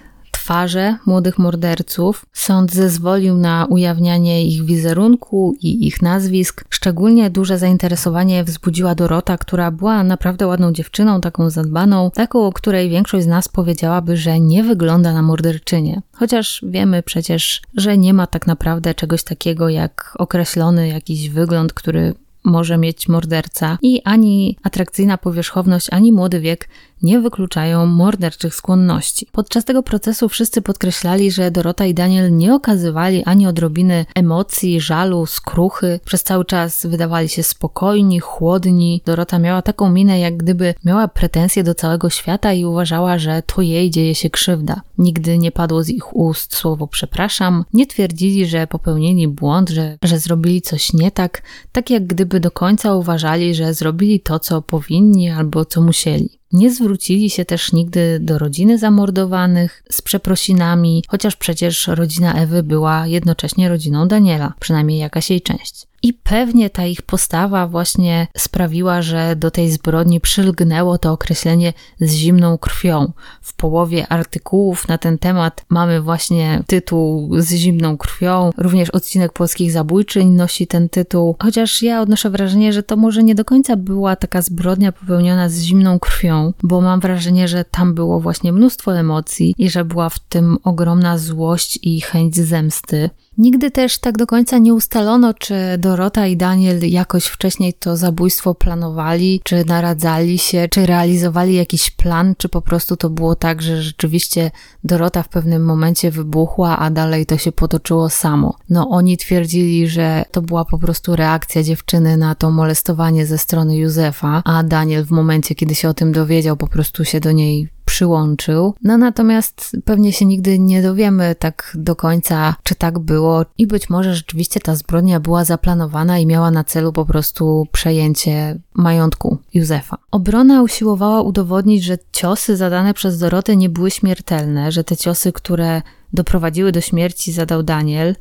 twarze 0.49 0.97
młodych 1.05 1.37
morderców. 1.37 2.25
Sąd 2.33 2.71
zezwolił 2.71 3.37
na 3.37 3.65
ujawnianie 3.65 4.45
ich 4.45 4.65
wizerunku 4.65 5.55
i 5.61 5.87
ich 5.87 6.01
nazwisk. 6.01 6.65
Szczególnie 6.69 7.29
duże 7.29 7.57
zainteresowanie 7.57 8.43
wzbudziła 8.43 8.95
Dorota, 8.95 9.37
która 9.37 9.71
była 9.71 10.03
naprawdę 10.03 10.47
ładną 10.47 10.73
dziewczyną, 10.73 11.21
taką 11.21 11.49
zadbaną, 11.49 12.11
taką, 12.11 12.45
o 12.47 12.53
której 12.53 12.89
większość 12.89 13.23
z 13.23 13.27
nas 13.27 13.47
powiedziałaby, 13.47 14.17
że 14.17 14.39
nie 14.39 14.63
wygląda 14.63 15.13
na 15.13 15.21
morderczynię. 15.21 16.01
Chociaż 16.11 16.61
wiemy 16.67 17.03
przecież, 17.03 17.61
że 17.77 17.97
nie 17.97 18.13
ma 18.13 18.27
tak 18.27 18.47
naprawdę 18.47 18.93
czegoś 18.93 19.23
takiego 19.23 19.69
jak 19.69 20.13
określony 20.17 20.87
jakiś 20.87 21.29
wygląd, 21.29 21.73
który 21.73 22.13
może 22.43 22.77
mieć 22.77 23.07
morderca 23.07 23.77
i 23.81 24.01
ani 24.03 24.57
atrakcyjna 24.63 25.17
powierzchowność, 25.17 25.87
ani 25.91 26.11
młody 26.11 26.39
wiek 26.39 26.69
nie 27.01 27.19
wykluczają 27.19 27.85
morderczych 27.85 28.55
skłonności. 28.55 29.27
Podczas 29.31 29.65
tego 29.65 29.83
procesu 29.83 30.29
wszyscy 30.29 30.61
podkreślali, 30.61 31.31
że 31.31 31.51
Dorota 31.51 31.85
i 31.85 31.93
Daniel 31.93 32.37
nie 32.37 32.55
okazywali 32.55 33.23
ani 33.23 33.47
odrobiny 33.47 34.05
emocji, 34.15 34.81
żalu, 34.81 35.25
skruchy. 35.25 35.99
Przez 36.05 36.23
cały 36.23 36.45
czas 36.45 36.85
wydawali 36.85 37.29
się 37.29 37.43
spokojni, 37.43 38.19
chłodni. 38.19 39.01
Dorota 39.05 39.39
miała 39.39 39.61
taką 39.61 39.91
minę, 39.91 40.19
jak 40.19 40.37
gdyby 40.37 40.73
miała 40.85 41.07
pretensje 41.07 41.63
do 41.63 41.75
całego 41.75 42.09
świata 42.09 42.53
i 42.53 42.65
uważała, 42.65 43.17
że 43.17 43.43
to 43.45 43.61
jej 43.61 43.91
dzieje 43.91 44.15
się 44.15 44.29
krzywda. 44.29 44.81
Nigdy 44.97 45.37
nie 45.37 45.51
padło 45.51 45.83
z 45.83 45.89
ich 45.89 46.15
ust 46.15 46.55
słowo 46.55 46.87
przepraszam. 46.87 47.65
Nie 47.73 47.87
twierdzili, 47.87 48.45
że 48.45 48.67
popełnili 48.67 49.27
błąd, 49.27 49.69
że, 49.69 49.97
że 50.03 50.19
zrobili 50.19 50.61
coś 50.61 50.93
nie 50.93 51.11
tak, 51.11 51.41
tak 51.71 51.89
jak 51.89 52.07
gdyby 52.07 52.39
do 52.39 52.51
końca 52.51 52.95
uważali, 52.95 53.55
że 53.55 53.73
zrobili 53.73 54.19
to, 54.19 54.39
co 54.39 54.61
powinni 54.61 55.29
albo 55.29 55.65
co 55.65 55.81
musieli. 55.81 56.38
Nie 56.53 56.73
zwrócili 56.73 57.29
się 57.29 57.45
też 57.45 57.73
nigdy 57.73 58.19
do 58.21 58.37
rodziny 58.39 58.77
zamordowanych 58.77 59.83
z 59.91 60.01
przeprosinami, 60.01 61.03
chociaż 61.07 61.35
przecież 61.35 61.87
rodzina 61.87 62.33
Ewy 62.33 62.63
była 62.63 63.07
jednocześnie 63.07 63.69
rodziną 63.69 64.07
Daniela, 64.07 64.53
przynajmniej 64.59 64.99
jakaś 64.99 65.29
jej 65.29 65.41
część. 65.41 65.88
I 66.03 66.13
pewnie 66.13 66.69
ta 66.69 66.85
ich 66.85 67.01
postawa 67.01 67.67
właśnie 67.67 68.27
sprawiła, 68.37 69.01
że 69.01 69.35
do 69.35 69.51
tej 69.51 69.71
zbrodni 69.71 70.19
przylgnęło 70.19 70.97
to 70.97 71.11
określenie 71.11 71.73
z 71.99 72.13
zimną 72.13 72.57
krwią. 72.57 73.11
W 73.41 73.53
połowie 73.53 74.07
artykułów 74.07 74.87
na 74.87 74.97
ten 74.97 75.17
temat 75.17 75.65
mamy 75.69 76.01
właśnie 76.01 76.63
tytuł 76.67 77.29
z 77.37 77.53
zimną 77.53 77.97
krwią. 77.97 78.49
Również 78.57 78.89
odcinek 78.89 79.33
polskich 79.33 79.71
zabójczyń 79.71 80.29
nosi 80.29 80.67
ten 80.67 80.89
tytuł. 80.89 81.35
Chociaż 81.39 81.81
ja 81.81 82.01
odnoszę 82.01 82.29
wrażenie, 82.29 82.73
że 82.73 82.83
to 82.83 82.95
może 82.97 83.23
nie 83.23 83.35
do 83.35 83.45
końca 83.45 83.75
była 83.75 84.15
taka 84.15 84.41
zbrodnia 84.41 84.91
popełniona 84.91 85.49
z 85.49 85.59
zimną 85.59 85.99
krwią, 85.99 86.53
bo 86.63 86.81
mam 86.81 86.99
wrażenie, 86.99 87.47
że 87.47 87.65
tam 87.65 87.93
było 87.93 88.19
właśnie 88.19 88.53
mnóstwo 88.53 88.97
emocji 88.97 89.55
i 89.57 89.69
że 89.69 89.85
była 89.85 90.09
w 90.09 90.19
tym 90.19 90.57
ogromna 90.63 91.17
złość 91.17 91.79
i 91.81 92.01
chęć 92.01 92.35
zemsty. 92.35 93.09
Nigdy 93.39 93.71
też 93.71 93.97
tak 93.97 94.17
do 94.17 94.27
końca 94.27 94.57
nie 94.57 94.73
ustalono, 94.73 95.33
czy 95.33 95.55
Dorota 95.77 96.27
i 96.27 96.37
Daniel 96.37 96.89
jakoś 96.89 97.25
wcześniej 97.25 97.73
to 97.73 97.97
zabójstwo 97.97 98.55
planowali, 98.55 99.41
czy 99.43 99.65
naradzali 99.65 100.37
się, 100.37 100.67
czy 100.71 100.85
realizowali 100.85 101.55
jakiś 101.55 101.91
plan, 101.91 102.33
czy 102.37 102.49
po 102.49 102.61
prostu 102.61 102.97
to 102.97 103.09
było 103.09 103.35
tak, 103.35 103.61
że 103.61 103.81
rzeczywiście 103.81 104.51
Dorota 104.83 105.23
w 105.23 105.29
pewnym 105.29 105.65
momencie 105.65 106.11
wybuchła, 106.11 106.79
a 106.79 106.89
dalej 106.89 107.25
to 107.25 107.37
się 107.37 107.51
potoczyło 107.51 108.09
samo. 108.09 108.55
No 108.69 108.89
oni 108.89 109.17
twierdzili, 109.17 109.87
że 109.87 110.25
to 110.31 110.41
była 110.41 110.65
po 110.65 110.77
prostu 110.77 111.15
reakcja 111.15 111.63
dziewczyny 111.63 112.17
na 112.17 112.35
to 112.35 112.51
molestowanie 112.51 113.25
ze 113.25 113.37
strony 113.37 113.77
Józefa, 113.77 114.41
a 114.45 114.63
Daniel 114.63 115.05
w 115.05 115.11
momencie, 115.11 115.55
kiedy 115.55 115.75
się 115.75 115.89
o 115.89 115.93
tym 115.93 116.11
dowiedział, 116.11 116.57
po 116.57 116.67
prostu 116.67 117.05
się 117.05 117.19
do 117.19 117.31
niej 117.31 117.69
przyłączył. 117.89 118.73
No 118.83 118.97
natomiast 118.97 119.77
pewnie 119.85 120.13
się 120.13 120.25
nigdy 120.25 120.59
nie 120.59 120.81
dowiemy 120.81 121.35
tak 121.35 121.71
do 121.75 121.95
końca, 121.95 122.55
czy 122.63 122.75
tak 122.75 122.99
było 122.99 123.45
i 123.57 123.67
być 123.67 123.89
może 123.89 124.15
rzeczywiście 124.15 124.59
ta 124.59 124.75
zbrodnia 124.75 125.19
była 125.19 125.45
zaplanowana 125.45 126.19
i 126.19 126.25
miała 126.25 126.51
na 126.51 126.63
celu 126.63 126.93
po 126.93 127.05
prostu 127.05 127.67
przejęcie 127.71 128.59
majątku 128.73 129.37
Józefa. 129.53 129.97
Obrona 130.11 130.61
usiłowała 130.61 131.21
udowodnić, 131.21 131.83
że 131.83 131.97
ciosy 132.11 132.57
zadane 132.57 132.93
przez 132.93 133.19
Dorotę 133.19 133.55
nie 133.55 133.69
były 133.69 133.91
śmiertelne, 133.91 134.71
że 134.71 134.83
te 134.83 134.97
ciosy, 134.97 135.31
które 135.31 135.81
doprowadziły 136.13 136.71
do 136.71 136.81
śmierci 136.81 137.31
zadał 137.31 137.63
Daniel, 137.63 138.15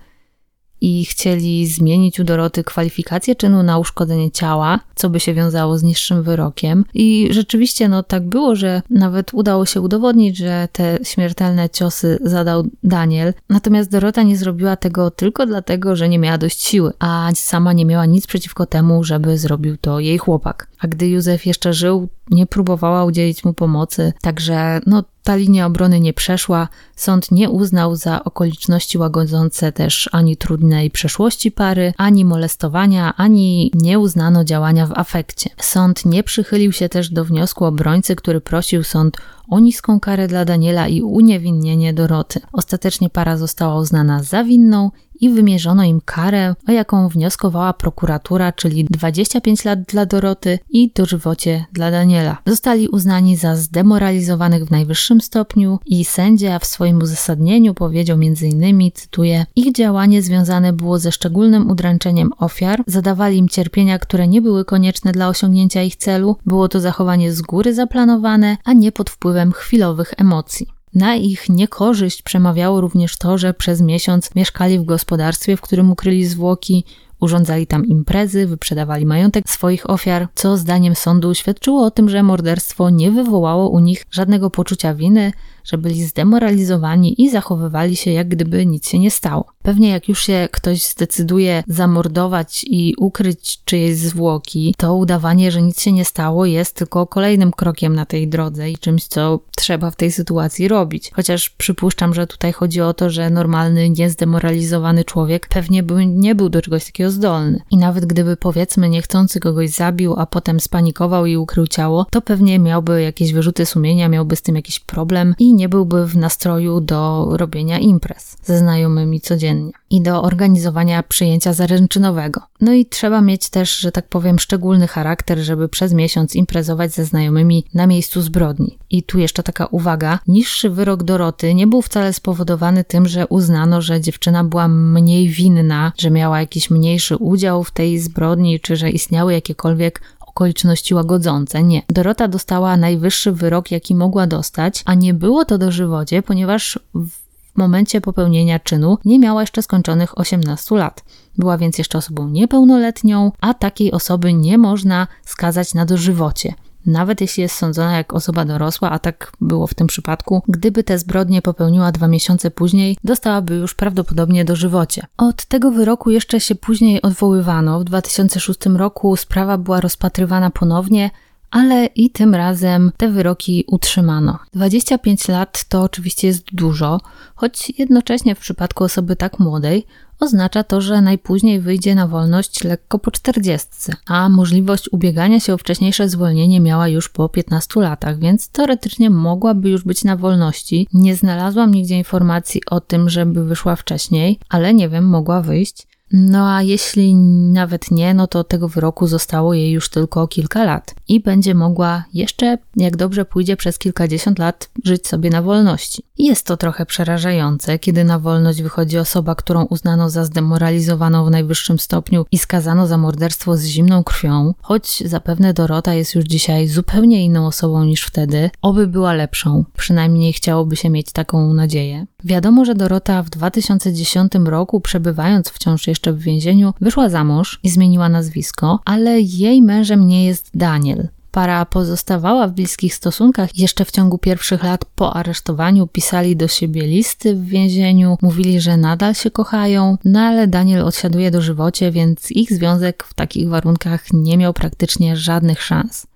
i 0.80 1.04
chcieli 1.04 1.66
zmienić 1.66 2.20
u 2.20 2.24
Doroty 2.24 2.64
kwalifikację 2.64 3.36
czynu 3.36 3.62
na 3.62 3.78
uszkodzenie 3.78 4.30
ciała, 4.30 4.80
co 4.94 5.10
by 5.10 5.20
się 5.20 5.34
wiązało 5.34 5.78
z 5.78 5.82
niższym 5.82 6.22
wyrokiem. 6.22 6.84
I 6.94 7.28
rzeczywiście 7.30 7.88
no 7.88 8.02
tak 8.02 8.28
było, 8.28 8.56
że 8.56 8.82
nawet 8.90 9.34
udało 9.34 9.66
się 9.66 9.80
udowodnić, 9.80 10.36
że 10.36 10.68
te 10.72 10.98
śmiertelne 11.02 11.70
ciosy 11.70 12.18
zadał 12.22 12.64
Daniel. 12.82 13.34
Natomiast 13.48 13.90
Dorota 13.90 14.22
nie 14.22 14.36
zrobiła 14.36 14.76
tego 14.76 15.10
tylko 15.10 15.46
dlatego, 15.46 15.96
że 15.96 16.08
nie 16.08 16.18
miała 16.18 16.38
dość 16.38 16.64
siły, 16.64 16.92
a 16.98 17.30
sama 17.34 17.72
nie 17.72 17.84
miała 17.84 18.06
nic 18.06 18.26
przeciwko 18.26 18.66
temu, 18.66 19.04
żeby 19.04 19.38
zrobił 19.38 19.76
to 19.76 20.00
jej 20.00 20.18
chłopak. 20.18 20.68
A 20.80 20.86
gdy 20.86 21.08
Józef 21.08 21.46
jeszcze 21.46 21.72
żył, 21.72 22.08
nie 22.30 22.46
próbowała 22.46 23.04
udzielić 23.04 23.44
mu 23.44 23.52
pomocy, 23.52 24.12
także 24.22 24.80
no 24.86 25.04
ta 25.22 25.36
linia 25.36 25.66
obrony 25.66 26.00
nie 26.00 26.12
przeszła, 26.12 26.68
sąd 26.96 27.30
nie 27.30 27.50
uznał 27.50 27.96
za 27.96 28.24
okoliczności 28.24 28.98
łagodzące 28.98 29.72
też 29.72 30.08
ani 30.12 30.36
trudnej 30.36 30.90
przeszłości 30.90 31.52
pary, 31.52 31.92
ani 31.96 32.24
molestowania, 32.24 33.16
ani 33.16 33.70
nie 33.74 33.98
uznano 33.98 34.44
działania 34.44 34.86
w 34.86 34.98
afekcie. 34.98 35.50
Sąd 35.60 36.04
nie 36.04 36.22
przychylił 36.22 36.72
się 36.72 36.88
też 36.88 37.10
do 37.10 37.24
wniosku 37.24 37.64
obrońcy, 37.64 38.16
który 38.16 38.40
prosił 38.40 38.84
sąd 38.84 39.16
o 39.48 39.58
niską 39.58 40.00
karę 40.00 40.28
dla 40.28 40.44
Daniela 40.44 40.88
i 40.88 41.02
uniewinnienie 41.02 41.94
Doroty. 41.94 42.40
Ostatecznie 42.52 43.10
para 43.10 43.36
została 43.36 43.80
uznana 43.80 44.22
za 44.22 44.44
winną 44.44 44.90
i 45.20 45.30
wymierzono 45.30 45.84
im 45.84 46.00
karę, 46.04 46.54
o 46.68 46.72
jaką 46.72 47.08
wnioskowała 47.08 47.72
prokuratura, 47.72 48.52
czyli 48.52 48.84
25 48.84 49.64
lat 49.64 49.82
dla 49.82 50.06
Doroty 50.06 50.58
i 50.70 50.92
dożywocie 50.94 51.64
dla 51.72 51.90
Daniela. 51.90 52.38
Zostali 52.46 52.88
uznani 52.88 53.36
za 53.36 53.56
zdemoralizowanych 53.56 54.64
w 54.64 54.70
najwyższym 54.70 55.20
stopniu 55.20 55.78
i 55.86 56.04
sędzia 56.04 56.58
w 56.58 56.64
swoim 56.64 56.98
uzasadnieniu 56.98 57.74
powiedział 57.74 58.16
m.in., 58.16 58.90
cytuję, 58.94 59.46
ich 59.56 59.72
działanie 59.72 60.22
związane 60.22 60.72
było 60.72 60.98
ze 60.98 61.12
szczególnym 61.12 61.70
udręczeniem 61.70 62.32
ofiar, 62.38 62.82
zadawali 62.86 63.38
im 63.38 63.48
cierpienia, 63.48 63.98
które 63.98 64.28
nie 64.28 64.42
były 64.42 64.64
konieczne 64.64 65.12
dla 65.12 65.28
osiągnięcia 65.28 65.82
ich 65.82 65.96
celu, 65.96 66.36
było 66.46 66.68
to 66.68 66.80
zachowanie 66.80 67.32
z 67.32 67.42
góry 67.42 67.74
zaplanowane, 67.74 68.56
a 68.64 68.72
nie 68.72 68.92
pod 68.92 69.10
wpływem 69.10 69.52
chwilowych 69.52 70.14
emocji. 70.16 70.77
Na 70.94 71.16
ich 71.16 71.48
niekorzyść 71.48 72.22
przemawiało 72.22 72.80
również 72.80 73.16
to, 73.16 73.38
że 73.38 73.54
przez 73.54 73.80
miesiąc 73.80 74.34
mieszkali 74.34 74.78
w 74.78 74.84
gospodarstwie, 74.84 75.56
w 75.56 75.60
którym 75.60 75.90
ukryli 75.90 76.26
zwłoki, 76.26 76.84
urządzali 77.20 77.66
tam 77.66 77.86
imprezy, 77.86 78.46
wyprzedawali 78.46 79.06
majątek 79.06 79.50
swoich 79.50 79.90
ofiar, 79.90 80.28
co 80.34 80.56
zdaniem 80.56 80.94
sądu 80.94 81.34
świadczyło 81.34 81.84
o 81.86 81.90
tym, 81.90 82.08
że 82.08 82.22
morderstwo 82.22 82.90
nie 82.90 83.10
wywołało 83.10 83.68
u 83.68 83.80
nich 83.80 84.06
żadnego 84.10 84.50
poczucia 84.50 84.94
winy, 84.94 85.32
że 85.70 85.78
byli 85.78 86.04
zdemoralizowani 86.04 87.22
i 87.22 87.30
zachowywali 87.30 87.96
się 87.96 88.10
jak 88.10 88.28
gdyby 88.28 88.66
nic 88.66 88.88
się 88.88 88.98
nie 88.98 89.10
stało. 89.10 89.44
Pewnie 89.62 89.88
jak 89.88 90.08
już 90.08 90.22
się 90.22 90.48
ktoś 90.52 90.82
zdecyduje 90.82 91.62
zamordować 91.66 92.64
i 92.70 92.94
ukryć 92.98 93.64
czyjeś 93.64 93.96
zwłoki, 93.96 94.74
to 94.78 94.94
udawanie, 94.94 95.50
że 95.50 95.62
nic 95.62 95.80
się 95.80 95.92
nie 95.92 96.04
stało, 96.04 96.46
jest 96.46 96.74
tylko 96.74 97.06
kolejnym 97.06 97.52
krokiem 97.52 97.94
na 97.94 98.06
tej 98.06 98.28
drodze 98.28 98.70
i 98.70 98.78
czymś, 98.78 99.04
co 99.04 99.40
trzeba 99.56 99.90
w 99.90 99.96
tej 99.96 100.12
sytuacji 100.12 100.68
robić. 100.68 101.10
Chociaż 101.14 101.50
przypuszczam, 101.50 102.14
że 102.14 102.26
tutaj 102.26 102.52
chodzi 102.52 102.80
o 102.80 102.94
to, 102.94 103.10
że 103.10 103.30
normalny, 103.30 103.90
niezdemoralizowany 103.90 105.04
człowiek 105.04 105.48
pewnie 105.48 105.82
by 105.82 106.06
nie 106.06 106.34
był 106.34 106.48
do 106.48 106.62
czegoś 106.62 106.84
takiego 106.84 107.10
zdolny. 107.10 107.60
I 107.70 107.76
nawet 107.76 108.06
gdyby 108.06 108.36
powiedzmy 108.36 108.88
niechcący 108.88 109.40
kogoś 109.40 109.70
zabił, 109.70 110.14
a 110.18 110.26
potem 110.26 110.60
spanikował 110.60 111.26
i 111.26 111.36
ukrył 111.36 111.66
ciało, 111.66 112.06
to 112.10 112.20
pewnie 112.20 112.58
miałby 112.58 113.02
jakieś 113.02 113.32
wyrzuty 113.32 113.66
sumienia, 113.66 114.08
miałby 114.08 114.36
z 114.36 114.42
tym 114.42 114.56
jakiś 114.56 114.80
problem 114.80 115.34
i 115.38 115.54
nie 115.58 115.68
byłby 115.68 116.06
w 116.06 116.16
nastroju 116.16 116.80
do 116.80 117.28
robienia 117.30 117.78
imprez 117.78 118.36
ze 118.44 118.58
znajomymi 118.58 119.20
codziennie 119.20 119.72
i 119.90 120.02
do 120.02 120.22
organizowania 120.22 121.02
przyjęcia 121.02 121.52
zaręczynowego. 121.52 122.40
No 122.60 122.72
i 122.72 122.86
trzeba 122.86 123.20
mieć 123.20 123.50
też, 123.50 123.78
że 123.78 123.92
tak 123.92 124.08
powiem, 124.08 124.38
szczególny 124.38 124.88
charakter, 124.88 125.38
żeby 125.38 125.68
przez 125.68 125.92
miesiąc 125.92 126.34
imprezować 126.34 126.92
ze 126.92 127.04
znajomymi 127.04 127.64
na 127.74 127.86
miejscu 127.86 128.20
zbrodni. 128.20 128.78
I 128.90 129.02
tu 129.02 129.18
jeszcze 129.18 129.42
taka 129.42 129.66
uwaga: 129.66 130.18
niższy 130.26 130.70
wyrok 130.70 131.02
Doroty 131.02 131.54
nie 131.54 131.66
był 131.66 131.82
wcale 131.82 132.12
spowodowany 132.12 132.84
tym, 132.84 133.08
że 133.08 133.26
uznano, 133.26 133.82
że 133.82 134.00
dziewczyna 134.00 134.44
była 134.44 134.68
mniej 134.68 135.28
winna, 135.28 135.92
że 135.98 136.10
miała 136.10 136.40
jakiś 136.40 136.70
mniejszy 136.70 137.16
udział 137.16 137.64
w 137.64 137.70
tej 137.70 137.98
zbrodni, 137.98 138.60
czy 138.60 138.76
że 138.76 138.90
istniały 138.90 139.32
jakiekolwiek 139.32 140.00
okoliczności 140.38 140.94
łagodzące. 140.94 141.62
Nie. 141.62 141.82
Dorota 141.88 142.28
dostała 142.28 142.76
najwyższy 142.76 143.32
wyrok, 143.32 143.70
jaki 143.70 143.94
mogła 143.94 144.26
dostać, 144.26 144.82
a 144.84 144.94
nie 144.94 145.14
było 145.14 145.44
to 145.44 145.58
dożywocie, 145.58 146.22
ponieważ 146.22 146.78
w 146.94 147.10
momencie 147.56 148.00
popełnienia 148.00 148.58
czynu 148.58 148.98
nie 149.04 149.18
miała 149.18 149.40
jeszcze 149.40 149.62
skończonych 149.62 150.18
18 150.18 150.74
lat. 150.74 151.04
Była 151.38 151.58
więc 151.58 151.78
jeszcze 151.78 151.98
osobą 151.98 152.28
niepełnoletnią, 152.28 153.32
a 153.40 153.54
takiej 153.54 153.92
osoby 153.92 154.32
nie 154.32 154.58
można 154.58 155.06
skazać 155.24 155.74
na 155.74 155.86
dożywocie 155.86 156.54
nawet 156.88 157.20
jeśli 157.20 157.42
jest 157.42 157.56
sądzona 157.56 157.96
jak 157.96 158.14
osoba 158.14 158.44
dorosła, 158.44 158.90
a 158.90 158.98
tak 158.98 159.32
było 159.40 159.66
w 159.66 159.74
tym 159.74 159.86
przypadku, 159.86 160.42
gdyby 160.48 160.84
te 160.84 160.98
zbrodnie 160.98 161.42
popełniła 161.42 161.92
dwa 161.92 162.08
miesiące 162.08 162.50
później, 162.50 162.96
dostałaby 163.04 163.54
już 163.54 163.74
prawdopodobnie 163.74 164.44
dożywocie. 164.44 165.06
Od 165.16 165.44
tego 165.44 165.70
wyroku 165.70 166.10
jeszcze 166.10 166.40
się 166.40 166.54
później 166.54 167.02
odwoływano. 167.02 167.80
W 167.80 167.84
2006 167.84 168.66
roku 168.66 169.16
sprawa 169.16 169.58
była 169.58 169.80
rozpatrywana 169.80 170.50
ponownie, 170.50 171.10
ale 171.50 171.86
i 171.86 172.10
tym 172.10 172.34
razem 172.34 172.92
te 172.96 173.08
wyroki 173.08 173.64
utrzymano. 173.66 174.38
25 174.54 175.28
lat 175.28 175.64
to 175.64 175.82
oczywiście 175.82 176.26
jest 176.26 176.44
dużo, 176.52 177.00
choć 177.34 177.72
jednocześnie 177.78 178.34
w 178.34 178.38
przypadku 178.38 178.84
osoby 178.84 179.16
tak 179.16 179.38
młodej 179.38 179.86
oznacza 180.20 180.64
to, 180.64 180.80
że 180.80 181.02
najpóźniej 181.02 181.60
wyjdzie 181.60 181.94
na 181.94 182.06
wolność 182.06 182.64
lekko 182.64 182.98
po 182.98 183.10
40, 183.10 183.68
a 184.06 184.28
możliwość 184.28 184.92
ubiegania 184.92 185.40
się 185.40 185.54
o 185.54 185.58
wcześniejsze 185.58 186.08
zwolnienie 186.08 186.60
miała 186.60 186.88
już 186.88 187.08
po 187.08 187.28
15 187.28 187.80
latach, 187.80 188.18
więc 188.18 188.48
teoretycznie 188.48 189.10
mogłaby 189.10 189.70
już 189.70 189.84
być 189.84 190.04
na 190.04 190.16
wolności. 190.16 190.88
Nie 190.92 191.16
znalazłam 191.16 191.70
nigdzie 191.70 191.98
informacji 191.98 192.60
o 192.70 192.80
tym, 192.80 193.08
żeby 193.08 193.44
wyszła 193.44 193.76
wcześniej, 193.76 194.38
ale 194.48 194.74
nie 194.74 194.88
wiem, 194.88 195.04
mogła 195.04 195.42
wyjść. 195.42 195.86
No 196.12 196.54
a 196.54 196.62
jeśli 196.62 197.14
nawet 197.14 197.90
nie, 197.90 198.14
no 198.14 198.26
to 198.26 198.44
tego 198.44 198.68
wyroku 198.68 199.06
zostało 199.06 199.54
jej 199.54 199.70
już 199.70 199.88
tylko 199.88 200.28
kilka 200.28 200.64
lat 200.64 200.94
i 201.08 201.20
będzie 201.20 201.54
mogła 201.54 202.04
jeszcze, 202.14 202.58
jak 202.76 202.96
dobrze 202.96 203.24
pójdzie, 203.24 203.56
przez 203.56 203.78
kilkadziesiąt 203.78 204.38
lat 204.38 204.70
żyć 204.84 205.06
sobie 205.06 205.30
na 205.30 205.42
wolności. 205.42 206.02
Jest 206.18 206.46
to 206.46 206.56
trochę 206.56 206.86
przerażające, 206.86 207.78
kiedy 207.78 208.04
na 208.04 208.18
wolność 208.18 208.62
wychodzi 208.62 208.98
osoba, 208.98 209.34
którą 209.34 209.64
uznano 209.64 210.10
za 210.10 210.24
zdemoralizowaną 210.24 211.24
w 211.24 211.30
najwyższym 211.30 211.78
stopniu 211.78 212.26
i 212.32 212.38
skazano 212.38 212.86
za 212.86 212.98
morderstwo 212.98 213.56
z 213.56 213.64
zimną 213.64 214.04
krwią, 214.04 214.54
choć 214.62 215.08
zapewne 215.08 215.54
Dorota 215.54 215.94
jest 215.94 216.14
już 216.14 216.24
dzisiaj 216.24 216.68
zupełnie 216.68 217.24
inną 217.24 217.46
osobą 217.46 217.84
niż 217.84 218.02
wtedy, 218.02 218.50
oby 218.62 218.86
była 218.86 219.12
lepszą, 219.12 219.64
przynajmniej 219.76 220.32
chciałoby 220.32 220.76
się 220.76 220.90
mieć 220.90 221.12
taką 221.12 221.52
nadzieję. 221.52 222.06
Wiadomo, 222.24 222.64
że 222.64 222.74
Dorota 222.74 223.22
w 223.22 223.30
2010 223.30 224.32
roku, 224.44 224.80
przebywając 224.80 225.48
wciąż 225.48 225.86
jeszcze 225.86 226.12
w 226.12 226.18
więzieniu, 226.18 226.74
wyszła 226.80 227.08
za 227.08 227.24
mąż 227.24 227.60
i 227.62 227.70
zmieniła 227.70 228.08
nazwisko, 228.08 228.80
ale 228.84 229.20
jej 229.20 229.62
mężem 229.62 230.08
nie 230.08 230.26
jest 230.26 230.50
Daniel. 230.54 231.08
Para 231.30 231.64
pozostawała 231.64 232.48
w 232.48 232.52
bliskich 232.52 232.94
stosunkach. 232.94 233.58
Jeszcze 233.58 233.84
w 233.84 233.90
ciągu 233.90 234.18
pierwszych 234.18 234.62
lat 234.62 234.84
po 234.84 235.16
aresztowaniu 235.16 235.86
pisali 235.86 236.36
do 236.36 236.48
siebie 236.48 236.82
listy 236.82 237.34
w 237.34 237.44
więzieniu, 237.44 238.16
mówili, 238.22 238.60
że 238.60 238.76
nadal 238.76 239.14
się 239.14 239.30
kochają, 239.30 239.96
no 240.04 240.20
ale 240.20 240.46
Daniel 240.46 240.82
odsiaduje 240.82 241.30
do 241.30 241.42
żywocie, 241.42 241.90
więc 241.90 242.30
ich 242.30 242.52
związek 242.52 243.04
w 243.04 243.14
takich 243.14 243.48
warunkach 243.48 244.04
nie 244.12 244.36
miał 244.36 244.52
praktycznie 244.52 245.16
żadnych 245.16 245.62
szans. 245.62 246.06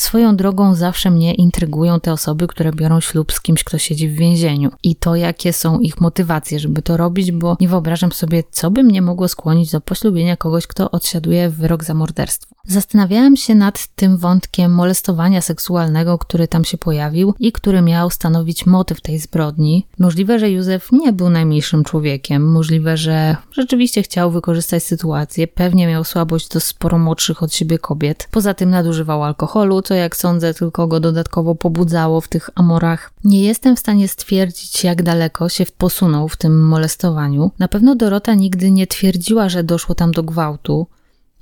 Swoją 0.00 0.36
drogą 0.36 0.74
zawsze 0.74 1.10
mnie 1.10 1.34
intrygują 1.34 2.00
te 2.00 2.12
osoby, 2.12 2.46
które 2.46 2.72
biorą 2.72 3.00
ślub 3.00 3.32
z 3.32 3.40
kimś, 3.40 3.64
kto 3.64 3.78
siedzi 3.78 4.08
w 4.08 4.14
więzieniu 4.14 4.70
i 4.82 4.96
to, 4.96 5.16
jakie 5.16 5.52
są 5.52 5.78
ich 5.78 6.00
motywacje, 6.00 6.58
żeby 6.58 6.82
to 6.82 6.96
robić, 6.96 7.32
bo 7.32 7.56
nie 7.60 7.68
wyobrażam 7.68 8.12
sobie, 8.12 8.42
co 8.50 8.70
by 8.70 8.82
mnie 8.82 9.02
mogło 9.02 9.28
skłonić 9.28 9.72
do 9.72 9.80
poślubienia 9.80 10.36
kogoś, 10.36 10.66
kto 10.66 10.90
odsiaduje 10.90 11.50
wyrok 11.50 11.84
za 11.84 11.94
morderstwo. 11.94 12.54
Zastanawiałam 12.70 13.36
się 13.36 13.54
nad 13.54 13.86
tym 13.86 14.16
wątkiem 14.16 14.74
molestowania 14.74 15.40
seksualnego, 15.40 16.18
który 16.18 16.48
tam 16.48 16.64
się 16.64 16.78
pojawił 16.78 17.34
i 17.38 17.52
który 17.52 17.82
miał 17.82 18.10
stanowić 18.10 18.66
motyw 18.66 19.00
tej 19.00 19.18
zbrodni. 19.18 19.86
Możliwe, 19.98 20.38
że 20.38 20.50
Józef 20.50 20.92
nie 20.92 21.12
był 21.12 21.30
najmniejszym 21.30 21.84
człowiekiem, 21.84 22.52
możliwe, 22.52 22.96
że 22.96 23.36
rzeczywiście 23.52 24.02
chciał 24.02 24.30
wykorzystać 24.30 24.82
sytuację, 24.82 25.48
pewnie 25.48 25.86
miał 25.86 26.04
słabość 26.04 26.48
do 26.48 26.60
sporo 26.60 26.98
młodszych 26.98 27.42
od 27.42 27.54
siebie 27.54 27.78
kobiet. 27.78 28.28
Poza 28.30 28.54
tym 28.54 28.70
nadużywał 28.70 29.24
alkoholu, 29.24 29.82
co 29.82 29.94
jak 29.94 30.16
sądzę 30.16 30.54
tylko 30.54 30.86
go 30.86 31.00
dodatkowo 31.00 31.54
pobudzało 31.54 32.20
w 32.20 32.28
tych 32.28 32.50
amorach. 32.54 33.12
Nie 33.24 33.44
jestem 33.44 33.76
w 33.76 33.80
stanie 33.80 34.08
stwierdzić, 34.08 34.84
jak 34.84 35.02
daleko 35.02 35.48
się 35.48 35.64
posunął 35.78 36.28
w 36.28 36.36
tym 36.36 36.66
molestowaniu. 36.66 37.50
Na 37.58 37.68
pewno 37.68 37.94
Dorota 37.94 38.34
nigdy 38.34 38.70
nie 38.70 38.86
twierdziła, 38.86 39.48
że 39.48 39.64
doszło 39.64 39.94
tam 39.94 40.12
do 40.12 40.22
gwałtu. 40.22 40.86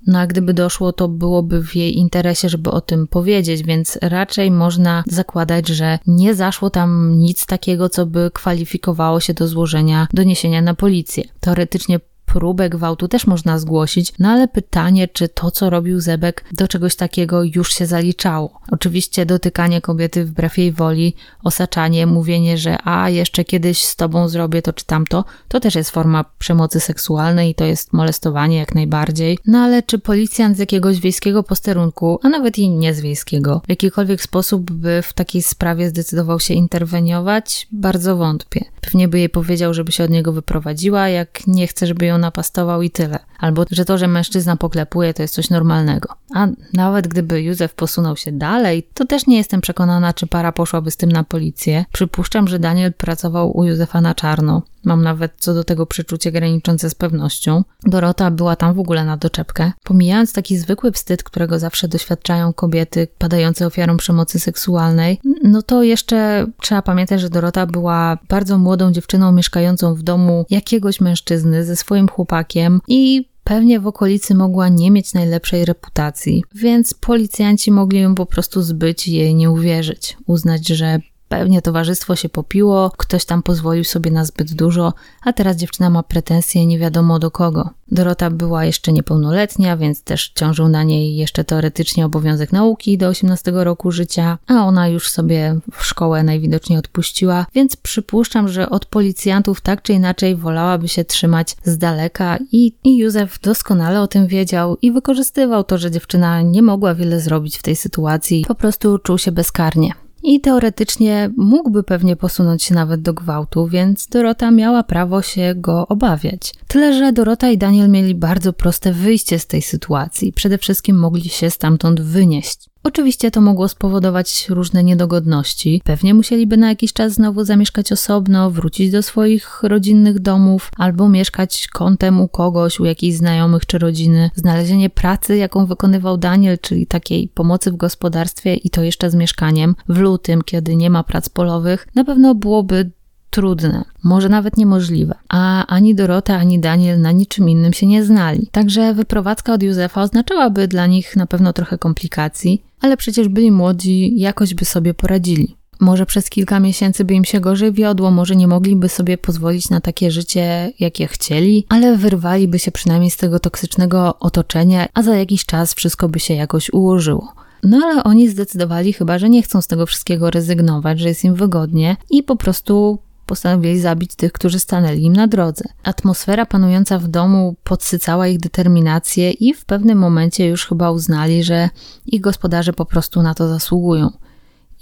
No 0.08 0.18
a 0.18 0.26
gdyby 0.26 0.54
doszło, 0.54 0.92
to 0.92 1.08
byłoby 1.08 1.62
w 1.62 1.76
jej 1.76 1.98
interesie, 1.98 2.48
żeby 2.48 2.70
o 2.70 2.80
tym 2.80 3.06
powiedzieć, 3.06 3.62
więc 3.62 3.98
raczej 4.02 4.50
można 4.50 5.04
zakładać, 5.06 5.68
że 5.68 5.98
nie 6.06 6.34
zaszło 6.34 6.70
tam 6.70 7.18
nic 7.18 7.46
takiego, 7.46 7.88
co 7.88 8.06
by 8.06 8.30
kwalifikowało 8.34 9.20
się 9.20 9.34
do 9.34 9.48
złożenia 9.48 10.06
doniesienia 10.12 10.62
na 10.62 10.74
policję. 10.74 11.24
Teoretycznie 11.40 12.00
próbę 12.32 12.68
gwałtu 12.68 13.08
też 13.08 13.26
można 13.26 13.58
zgłosić, 13.58 14.12
no 14.18 14.28
ale 14.28 14.48
pytanie, 14.48 15.08
czy 15.08 15.28
to, 15.28 15.50
co 15.50 15.70
robił 15.70 16.00
Zebek, 16.00 16.44
do 16.52 16.68
czegoś 16.68 16.96
takiego 16.96 17.42
już 17.42 17.74
się 17.74 17.86
zaliczało. 17.86 18.60
Oczywiście 18.70 19.26
dotykanie 19.26 19.80
kobiety 19.80 20.24
wbrew 20.24 20.58
jej 20.58 20.72
woli, 20.72 21.14
osaczanie, 21.44 22.06
mówienie, 22.06 22.58
że 22.58 22.78
a 22.84 23.10
jeszcze 23.10 23.44
kiedyś 23.44 23.84
z 23.84 23.96
tobą 23.96 24.28
zrobię 24.28 24.62
to 24.62 24.72
czy 24.72 24.84
tamto, 24.84 25.24
to 25.48 25.60
też 25.60 25.74
jest 25.74 25.90
forma 25.90 26.24
przemocy 26.38 26.80
seksualnej 26.80 27.50
i 27.50 27.54
to 27.54 27.64
jest 27.64 27.92
molestowanie 27.92 28.56
jak 28.56 28.74
najbardziej. 28.74 29.38
No 29.46 29.58
ale 29.58 29.82
czy 29.82 29.98
policjant 29.98 30.56
z 30.56 30.60
jakiegoś 30.60 31.00
wiejskiego 31.00 31.42
posterunku, 31.42 32.20
a 32.22 32.28
nawet 32.28 32.58
i 32.58 32.68
nie 32.68 32.94
z 32.94 33.00
wiejskiego, 33.00 33.62
w 33.66 33.70
jakikolwiek 33.70 34.22
sposób 34.22 34.70
by 34.70 35.02
w 35.02 35.12
takiej 35.12 35.42
sprawie 35.42 35.88
zdecydował 35.88 36.40
się 36.40 36.54
interweniować? 36.54 37.68
Bardzo 37.72 38.16
wątpię. 38.16 38.64
Pewnie 38.80 39.08
by 39.08 39.18
jej 39.18 39.28
powiedział, 39.28 39.74
żeby 39.74 39.92
się 39.92 40.04
od 40.04 40.10
niego 40.10 40.32
wyprowadziła, 40.32 41.08
jak 41.08 41.46
nie 41.46 41.66
chce, 41.66 41.86
żeby 41.86 42.06
ją 42.06 42.17
napastował 42.18 42.82
i 42.82 42.90
tyle. 42.90 43.18
Albo, 43.38 43.64
że 43.70 43.84
to, 43.84 43.98
że 43.98 44.08
mężczyzna 44.08 44.56
poklepuje, 44.56 45.14
to 45.14 45.22
jest 45.22 45.34
coś 45.34 45.50
normalnego. 45.50 46.08
A 46.34 46.46
nawet 46.72 47.08
gdyby 47.08 47.42
Józef 47.42 47.74
posunął 47.74 48.16
się 48.16 48.32
dalej, 48.32 48.88
to 48.94 49.06
też 49.06 49.26
nie 49.26 49.36
jestem 49.36 49.60
przekonana, 49.60 50.12
czy 50.12 50.26
para 50.26 50.52
poszłaby 50.52 50.90
z 50.90 50.96
tym 50.96 51.12
na 51.12 51.24
policję. 51.24 51.84
Przypuszczam, 51.92 52.48
że 52.48 52.58
Daniel 52.58 52.92
pracował 52.92 53.56
u 53.56 53.64
Józefa 53.64 54.00
na 54.00 54.14
czarno. 54.14 54.62
Mam 54.84 55.02
nawet 55.02 55.32
co 55.38 55.54
do 55.54 55.64
tego 55.64 55.86
przeczucie 55.86 56.32
graniczące 56.32 56.90
z 56.90 56.94
pewnością. 56.94 57.64
Dorota 57.82 58.30
była 58.30 58.56
tam 58.56 58.74
w 58.74 58.78
ogóle 58.78 59.04
na 59.04 59.16
doczepkę. 59.16 59.72
Pomijając 59.84 60.32
taki 60.32 60.58
zwykły 60.58 60.92
wstyd, 60.92 61.22
którego 61.22 61.58
zawsze 61.58 61.88
doświadczają 61.88 62.52
kobiety 62.52 63.08
padające 63.18 63.66
ofiarą 63.66 63.96
przemocy 63.96 64.38
seksualnej, 64.38 65.20
no 65.42 65.62
to 65.62 65.82
jeszcze 65.82 66.46
trzeba 66.60 66.82
pamiętać, 66.82 67.20
że 67.20 67.30
Dorota 67.30 67.66
była 67.66 68.18
bardzo 68.28 68.58
młodą 68.58 68.92
dziewczyną 68.92 69.32
mieszkającą 69.32 69.94
w 69.94 70.02
domu 70.02 70.46
jakiegoś 70.50 71.00
mężczyzny 71.00 71.64
ze 71.64 71.76
swoim 71.76 72.08
chłopakiem 72.08 72.80
i 72.88 73.28
pewnie 73.44 73.80
w 73.80 73.86
okolicy 73.86 74.34
mogła 74.34 74.68
nie 74.68 74.90
mieć 74.90 75.14
najlepszej 75.14 75.64
reputacji, 75.64 76.44
więc 76.54 76.94
policjanci 76.94 77.70
mogli 77.70 78.00
ją 78.00 78.14
po 78.14 78.26
prostu 78.26 78.62
zbyć 78.62 79.08
i 79.08 79.12
jej 79.12 79.34
nie 79.34 79.50
uwierzyć, 79.50 80.16
uznać, 80.26 80.68
że 80.68 80.98
Pewnie 81.28 81.62
towarzystwo 81.62 82.16
się 82.16 82.28
popiło, 82.28 82.92
ktoś 82.96 83.24
tam 83.24 83.42
pozwolił 83.42 83.84
sobie 83.84 84.10
na 84.10 84.24
zbyt 84.24 84.54
dużo, 84.54 84.92
a 85.22 85.32
teraz 85.32 85.56
dziewczyna 85.56 85.90
ma 85.90 86.02
pretensje 86.02 86.66
nie 86.66 86.78
wiadomo 86.78 87.18
do 87.18 87.30
kogo. 87.30 87.70
Dorota 87.90 88.30
była 88.30 88.64
jeszcze 88.64 88.92
niepełnoletnia, 88.92 89.76
więc 89.76 90.02
też 90.02 90.32
ciążył 90.34 90.68
na 90.68 90.82
niej 90.82 91.16
jeszcze 91.16 91.44
teoretycznie 91.44 92.06
obowiązek 92.06 92.52
nauki 92.52 92.98
do 92.98 93.08
18 93.08 93.52
roku 93.54 93.90
życia, 93.90 94.38
a 94.46 94.54
ona 94.54 94.88
już 94.88 95.10
sobie 95.10 95.58
w 95.72 95.84
szkołę 95.84 96.22
najwidoczniej 96.22 96.78
odpuściła, 96.78 97.46
więc 97.54 97.76
przypuszczam, 97.76 98.48
że 98.48 98.70
od 98.70 98.86
policjantów 98.86 99.60
tak 99.60 99.82
czy 99.82 99.92
inaczej 99.92 100.36
wolałaby 100.36 100.88
się 100.88 101.04
trzymać 101.04 101.56
z 101.64 101.78
daleka 101.78 102.38
i, 102.52 102.72
i 102.84 102.96
Józef 102.96 103.38
doskonale 103.40 104.00
o 104.00 104.06
tym 104.06 104.26
wiedział 104.26 104.76
i 104.82 104.92
wykorzystywał 104.92 105.64
to, 105.64 105.78
że 105.78 105.90
dziewczyna 105.90 106.42
nie 106.42 106.62
mogła 106.62 106.94
wiele 106.94 107.20
zrobić 107.20 107.58
w 107.58 107.62
tej 107.62 107.76
sytuacji, 107.76 108.44
po 108.48 108.54
prostu 108.54 108.98
czuł 108.98 109.18
się 109.18 109.32
bezkarnie 109.32 110.07
i 110.22 110.40
teoretycznie 110.40 111.30
mógłby 111.36 111.82
pewnie 111.82 112.16
posunąć 112.16 112.62
się 112.62 112.74
nawet 112.74 113.02
do 113.02 113.14
gwałtu, 113.14 113.66
więc 113.66 114.06
Dorota 114.06 114.50
miała 114.50 114.82
prawo 114.82 115.22
się 115.22 115.54
go 115.56 115.88
obawiać. 115.88 116.54
Tyle, 116.68 116.92
że 116.98 117.12
Dorota 117.12 117.50
i 117.50 117.58
Daniel 117.58 117.90
mieli 117.90 118.14
bardzo 118.14 118.52
proste 118.52 118.92
wyjście 118.92 119.38
z 119.38 119.46
tej 119.46 119.62
sytuacji. 119.62 120.32
Przede 120.32 120.58
wszystkim 120.58 120.98
mogli 120.98 121.28
się 121.28 121.50
stamtąd 121.50 122.00
wynieść. 122.00 122.68
Oczywiście 122.82 123.30
to 123.30 123.40
mogło 123.40 123.68
spowodować 123.68 124.46
różne 124.48 124.84
niedogodności. 124.84 125.82
Pewnie 125.84 126.14
musieliby 126.14 126.56
na 126.56 126.68
jakiś 126.68 126.92
czas 126.92 127.12
znowu 127.12 127.44
zamieszkać 127.44 127.92
osobno, 127.92 128.50
wrócić 128.50 128.90
do 128.90 129.02
swoich 129.02 129.62
rodzinnych 129.62 130.18
domów, 130.20 130.70
albo 130.76 131.08
mieszkać 131.08 131.68
kątem 131.72 132.20
u 132.20 132.28
kogoś, 132.28 132.80
u 132.80 132.84
jakichś 132.84 133.16
znajomych 133.16 133.66
czy 133.66 133.78
rodziny. 133.78 134.30
Znalezienie 134.34 134.90
pracy, 134.90 135.36
jaką 135.36 135.66
wykonywał 135.66 136.16
Daniel, 136.16 136.58
czyli 136.58 136.86
takiej 136.86 137.28
pomocy 137.28 137.72
w 137.72 137.76
gospodarstwie 137.76 138.54
i 138.54 138.70
to 138.70 138.82
jeszcze 138.82 139.10
z 139.10 139.14
mieszkaniem, 139.14 139.74
w 139.88 139.98
lutym, 139.98 140.42
kiedy 140.42 140.76
nie 140.76 140.90
ma 140.90 141.02
prac 141.02 141.28
polowych, 141.28 141.88
na 141.94 142.04
pewno 142.04 142.34
byłoby 142.34 142.90
trudne, 143.30 143.84
może 144.04 144.28
nawet 144.28 144.56
niemożliwe. 144.56 145.14
A 145.28 145.66
ani 145.66 145.94
Dorota, 145.94 146.36
ani 146.36 146.58
Daniel 146.58 147.00
na 147.00 147.12
niczym 147.12 147.48
innym 147.48 147.72
się 147.72 147.86
nie 147.86 148.04
znali. 148.04 148.46
Także 148.52 148.94
wyprowadzka 148.94 149.52
od 149.52 149.62
Józefa 149.62 150.02
oznaczałaby 150.02 150.68
dla 150.68 150.86
nich 150.86 151.16
na 151.16 151.26
pewno 151.26 151.52
trochę 151.52 151.78
komplikacji, 151.78 152.67
ale 152.80 152.96
przecież 152.96 153.28
byli 153.28 153.50
młodzi, 153.50 154.20
jakoś 154.20 154.54
by 154.54 154.64
sobie 154.64 154.94
poradzili. 154.94 155.56
Może 155.80 156.06
przez 156.06 156.30
kilka 156.30 156.60
miesięcy 156.60 157.04
by 157.04 157.14
im 157.14 157.24
się 157.24 157.40
gorzej 157.40 157.72
wiodło, 157.72 158.10
może 158.10 158.36
nie 158.36 158.48
mogliby 158.48 158.88
sobie 158.88 159.18
pozwolić 159.18 159.70
na 159.70 159.80
takie 159.80 160.10
życie, 160.10 160.72
jakie 160.80 161.06
chcieli, 161.06 161.66
ale 161.68 161.96
wyrwaliby 161.96 162.58
się 162.58 162.72
przynajmniej 162.72 163.10
z 163.10 163.16
tego 163.16 163.40
toksycznego 163.40 164.18
otoczenia, 164.18 164.88
a 164.94 165.02
za 165.02 165.16
jakiś 165.16 165.44
czas 165.44 165.74
wszystko 165.74 166.08
by 166.08 166.20
się 166.20 166.34
jakoś 166.34 166.72
ułożyło. 166.72 167.32
No 167.62 167.80
ale 167.84 168.04
oni 168.04 168.28
zdecydowali 168.28 168.92
chyba, 168.92 169.18
że 169.18 169.30
nie 169.30 169.42
chcą 169.42 169.62
z 169.62 169.66
tego 169.66 169.86
wszystkiego 169.86 170.30
rezygnować, 170.30 171.00
że 171.00 171.08
jest 171.08 171.24
im 171.24 171.34
wygodnie 171.34 171.96
i 172.10 172.22
po 172.22 172.36
prostu 172.36 172.98
postanowili 173.28 173.80
zabić 173.80 174.14
tych, 174.14 174.32
którzy 174.32 174.58
stanęli 174.58 175.04
im 175.04 175.12
na 175.12 175.26
drodze. 175.26 175.64
Atmosfera 175.82 176.46
panująca 176.46 176.98
w 176.98 177.08
domu 177.08 177.56
podsycała 177.64 178.28
ich 178.28 178.40
determinację 178.40 179.30
i 179.30 179.54
w 179.54 179.64
pewnym 179.64 179.98
momencie 179.98 180.46
już 180.46 180.66
chyba 180.66 180.90
uznali, 180.90 181.44
że 181.44 181.68
ich 182.06 182.20
gospodarze 182.20 182.72
po 182.72 182.84
prostu 182.84 183.22
na 183.22 183.34
to 183.34 183.48
zasługują. 183.48 184.10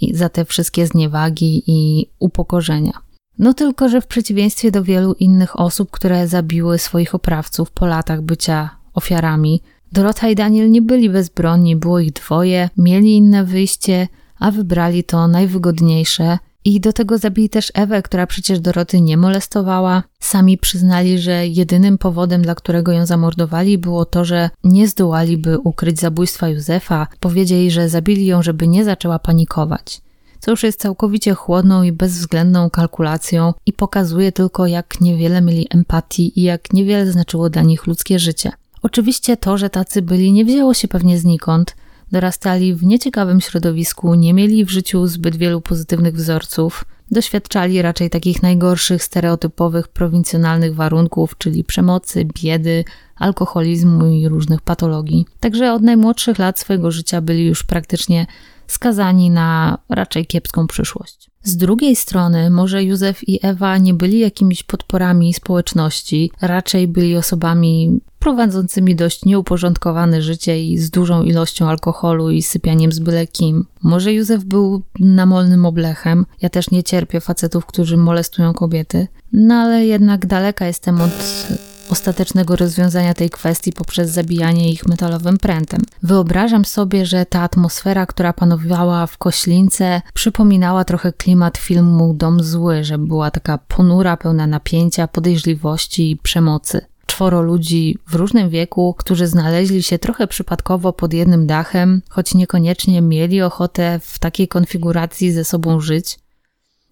I 0.01 0.15
za 0.15 0.29
te 0.29 0.45
wszystkie 0.45 0.87
zniewagi 0.87 1.63
i 1.67 2.09
upokorzenia. 2.19 2.93
No 3.39 3.53
tylko, 3.53 3.89
że 3.89 4.01
w 4.01 4.07
przeciwieństwie 4.07 4.71
do 4.71 4.83
wielu 4.83 5.13
innych 5.13 5.59
osób, 5.59 5.91
które 5.91 6.27
zabiły 6.27 6.79
swoich 6.79 7.15
oprawców 7.15 7.71
po 7.71 7.85
latach 7.85 8.21
bycia 8.21 8.69
ofiarami, 8.93 9.61
Dorota 9.91 10.29
i 10.29 10.35
Daniel 10.35 10.71
nie 10.71 10.81
byli 10.81 11.09
bezbronni, 11.09 11.75
było 11.75 11.99
ich 11.99 12.13
dwoje, 12.13 12.69
mieli 12.77 13.15
inne 13.15 13.43
wyjście, 13.43 14.07
a 14.39 14.51
wybrali 14.51 15.03
to 15.03 15.27
najwygodniejsze 15.27 16.37
i 16.67 16.79
do 16.79 16.93
tego 16.93 17.17
zabili 17.17 17.49
też 17.49 17.71
Ewę, 17.73 18.01
która 18.01 18.27
przecież 18.27 18.59
Doroty 18.59 19.01
nie 19.01 19.17
molestowała. 19.17 20.03
Sami 20.19 20.57
przyznali, 20.57 21.19
że 21.19 21.47
jedynym 21.47 21.97
powodem, 21.97 22.41
dla 22.41 22.55
którego 22.55 22.91
ją 22.91 23.05
zamordowali, 23.05 23.77
było 23.77 24.05
to, 24.05 24.25
że 24.25 24.49
nie 24.63 24.87
zdołaliby 24.87 25.59
ukryć 25.59 25.99
zabójstwa 25.99 26.49
Józefa. 26.49 27.07
Powiedzieli, 27.19 27.71
że 27.71 27.89
zabili 27.89 28.25
ją, 28.25 28.43
żeby 28.43 28.67
nie 28.67 28.85
zaczęła 28.85 29.19
panikować. 29.19 30.01
Co 30.39 30.51
już 30.51 30.63
jest 30.63 30.79
całkowicie 30.79 31.33
chłodną 31.33 31.83
i 31.83 31.91
bezwzględną 31.91 32.69
kalkulacją 32.69 33.53
i 33.65 33.73
pokazuje 33.73 34.31
tylko, 34.31 34.67
jak 34.67 35.01
niewiele 35.01 35.41
mieli 35.41 35.67
empatii 35.69 36.39
i 36.39 36.43
jak 36.43 36.73
niewiele 36.73 37.11
znaczyło 37.11 37.49
dla 37.49 37.61
nich 37.61 37.87
ludzkie 37.87 38.19
życie. 38.19 38.51
Oczywiście 38.81 39.37
to, 39.37 39.57
że 39.57 39.69
tacy 39.69 40.01
byli, 40.01 40.31
nie 40.31 40.45
wzięło 40.45 40.73
się 40.73 40.87
pewnie 40.87 41.19
znikąd– 41.19 41.75
dorastali 42.11 42.75
w 42.75 42.83
nieciekawym 42.83 43.41
środowisku, 43.41 44.15
nie 44.15 44.33
mieli 44.33 44.65
w 44.65 44.69
życiu 44.69 45.07
zbyt 45.07 45.35
wielu 45.35 45.61
pozytywnych 45.61 46.15
wzorców, 46.15 46.85
doświadczali 47.11 47.81
raczej 47.81 48.09
takich 48.09 48.43
najgorszych, 48.43 49.03
stereotypowych, 49.03 49.87
prowincjonalnych 49.87 50.75
warunków, 50.75 51.37
czyli 51.37 51.63
przemocy, 51.63 52.25
biedy, 52.43 52.83
alkoholizmu 53.15 54.07
i 54.07 54.27
różnych 54.27 54.61
patologii. 54.61 55.25
Także 55.39 55.73
od 55.73 55.81
najmłodszych 55.81 56.39
lat 56.39 56.59
swojego 56.59 56.91
życia 56.91 57.21
byli 57.21 57.45
już 57.45 57.63
praktycznie 57.63 58.25
skazani 58.67 59.29
na 59.29 59.77
raczej 59.89 60.25
kiepską 60.25 60.67
przyszłość. 60.67 61.29
Z 61.43 61.57
drugiej 61.57 61.95
strony, 61.95 62.49
może 62.49 62.83
Józef 62.83 63.29
i 63.29 63.39
Ewa 63.43 63.77
nie 63.77 63.93
byli 63.93 64.19
jakimiś 64.19 64.63
podporami 64.63 65.33
społeczności, 65.33 66.31
raczej 66.41 66.87
byli 66.87 67.17
osobami 67.17 67.99
prowadzącymi 68.19 68.95
dość 68.95 69.25
nieuporządkowane 69.25 70.21
życie 70.21 70.63
i 70.63 70.77
z 70.77 70.89
dużą 70.89 71.23
ilością 71.23 71.69
alkoholu 71.69 72.31
i 72.31 72.41
sypianiem 72.41 72.91
z 72.91 72.99
byle 72.99 73.27
kim. 73.27 73.65
Może 73.83 74.13
Józef 74.13 74.43
był 74.43 74.81
namolnym 74.99 75.65
oblechem. 75.65 76.25
Ja 76.41 76.49
też 76.49 76.71
nie 76.71 76.83
cierpię 76.83 77.21
facetów, 77.21 77.65
którzy 77.65 77.97
molestują 77.97 78.53
kobiety. 78.53 79.07
No 79.33 79.55
ale 79.55 79.85
jednak 79.85 80.25
daleka 80.25 80.67
jestem 80.67 81.01
od 81.01 81.47
ostatecznego 81.89 82.55
rozwiązania 82.55 83.13
tej 83.13 83.29
kwestii 83.29 83.73
poprzez 83.73 84.11
zabijanie 84.11 84.71
ich 84.71 84.87
metalowym 84.87 85.37
prętem. 85.37 85.81
Wyobrażam 86.03 86.65
sobie, 86.65 87.05
że 87.05 87.25
ta 87.25 87.41
atmosfera, 87.41 88.05
która 88.05 88.33
panowała 88.33 89.07
w 89.07 89.17
Koślince, 89.17 90.01
przypominała 90.13 90.83
trochę 90.85 91.13
klimat 91.13 91.57
filmu 91.57 92.13
Dom 92.13 92.43
Zły, 92.43 92.83
że 92.83 92.97
była 92.97 93.31
taka 93.31 93.57
ponura, 93.57 94.17
pełna 94.17 94.47
napięcia, 94.47 95.07
podejrzliwości 95.07 96.11
i 96.11 96.17
przemocy 96.17 96.81
czworo 97.17 97.41
ludzi 97.41 97.97
w 98.07 98.15
różnym 98.15 98.49
wieku, 98.49 98.95
którzy 98.97 99.27
znaleźli 99.27 99.83
się 99.83 99.99
trochę 99.99 100.27
przypadkowo 100.27 100.93
pod 100.93 101.13
jednym 101.13 101.47
dachem, 101.47 102.01
choć 102.09 102.33
niekoniecznie 102.33 103.01
mieli 103.01 103.41
ochotę 103.41 103.99
w 104.03 104.19
takiej 104.19 104.47
konfiguracji 104.47 105.31
ze 105.31 105.45
sobą 105.45 105.79
żyć. 105.79 106.19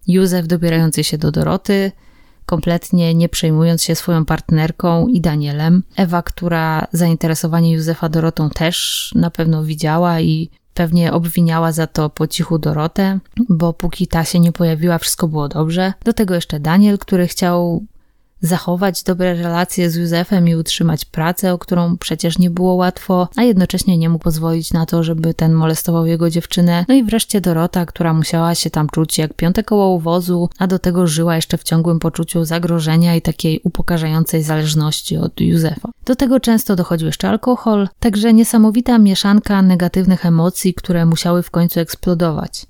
Józef 0.06 0.46
dobierający 0.46 1.04
się 1.04 1.18
do 1.18 1.32
Doroty, 1.32 1.92
kompletnie 2.46 3.14
nie 3.14 3.28
przejmując 3.28 3.82
się 3.82 3.94
swoją 3.94 4.24
partnerką 4.24 5.06
i 5.06 5.20
Danielem. 5.20 5.82
Ewa, 5.96 6.22
która 6.22 6.86
zainteresowanie 6.92 7.72
Józefa 7.72 8.08
Dorotą 8.08 8.50
też 8.50 9.12
na 9.14 9.30
pewno 9.30 9.64
widziała 9.64 10.20
i 10.20 10.50
pewnie 10.74 11.12
obwiniała 11.12 11.72
za 11.72 11.86
to 11.86 12.10
po 12.10 12.26
cichu 12.26 12.58
Dorotę, 12.58 13.18
bo 13.48 13.72
póki 13.72 14.06
ta 14.06 14.24
się 14.24 14.40
nie 14.40 14.52
pojawiła, 14.52 14.98
wszystko 14.98 15.28
było 15.28 15.48
dobrze. 15.48 15.92
Do 16.04 16.12
tego 16.12 16.34
jeszcze 16.34 16.60
Daniel, 16.60 16.98
który 16.98 17.26
chciał 17.26 17.84
zachować 18.40 19.02
dobre 19.02 19.34
relacje 19.34 19.90
z 19.90 19.94
Józefem 19.94 20.48
i 20.48 20.54
utrzymać 20.54 21.04
pracę, 21.04 21.52
o 21.52 21.58
którą 21.58 21.96
przecież 21.96 22.38
nie 22.38 22.50
było 22.50 22.74
łatwo, 22.74 23.28
a 23.36 23.42
jednocześnie 23.42 23.98
nie 23.98 24.08
mógł 24.08 24.24
pozwolić 24.24 24.72
na 24.72 24.86
to, 24.86 25.02
żeby 25.02 25.34
ten 25.34 25.52
molestował 25.52 26.06
jego 26.06 26.30
dziewczynę. 26.30 26.84
No 26.88 26.94
i 26.94 27.04
wreszcie 27.04 27.40
Dorota, 27.40 27.86
która 27.86 28.14
musiała 28.14 28.54
się 28.54 28.70
tam 28.70 28.88
czuć 28.88 29.18
jak 29.18 29.34
piąte 29.34 29.62
koło 29.62 29.88
uwozu, 29.88 30.48
a 30.58 30.66
do 30.66 30.78
tego 30.78 31.06
żyła 31.06 31.36
jeszcze 31.36 31.58
w 31.58 31.62
ciągłym 31.62 31.98
poczuciu 31.98 32.44
zagrożenia 32.44 33.16
i 33.16 33.22
takiej 33.22 33.60
upokarzającej 33.64 34.42
zależności 34.42 35.16
od 35.16 35.40
Józefa. 35.40 35.88
Do 36.04 36.16
tego 36.16 36.40
często 36.40 36.76
dochodził 36.76 37.06
jeszcze 37.06 37.28
alkohol, 37.28 37.88
także 38.00 38.32
niesamowita 38.32 38.98
mieszanka 38.98 39.62
negatywnych 39.62 40.26
emocji, 40.26 40.74
które 40.74 41.06
musiały 41.06 41.42
w 41.42 41.50
końcu 41.50 41.80
eksplodować. 41.80 42.66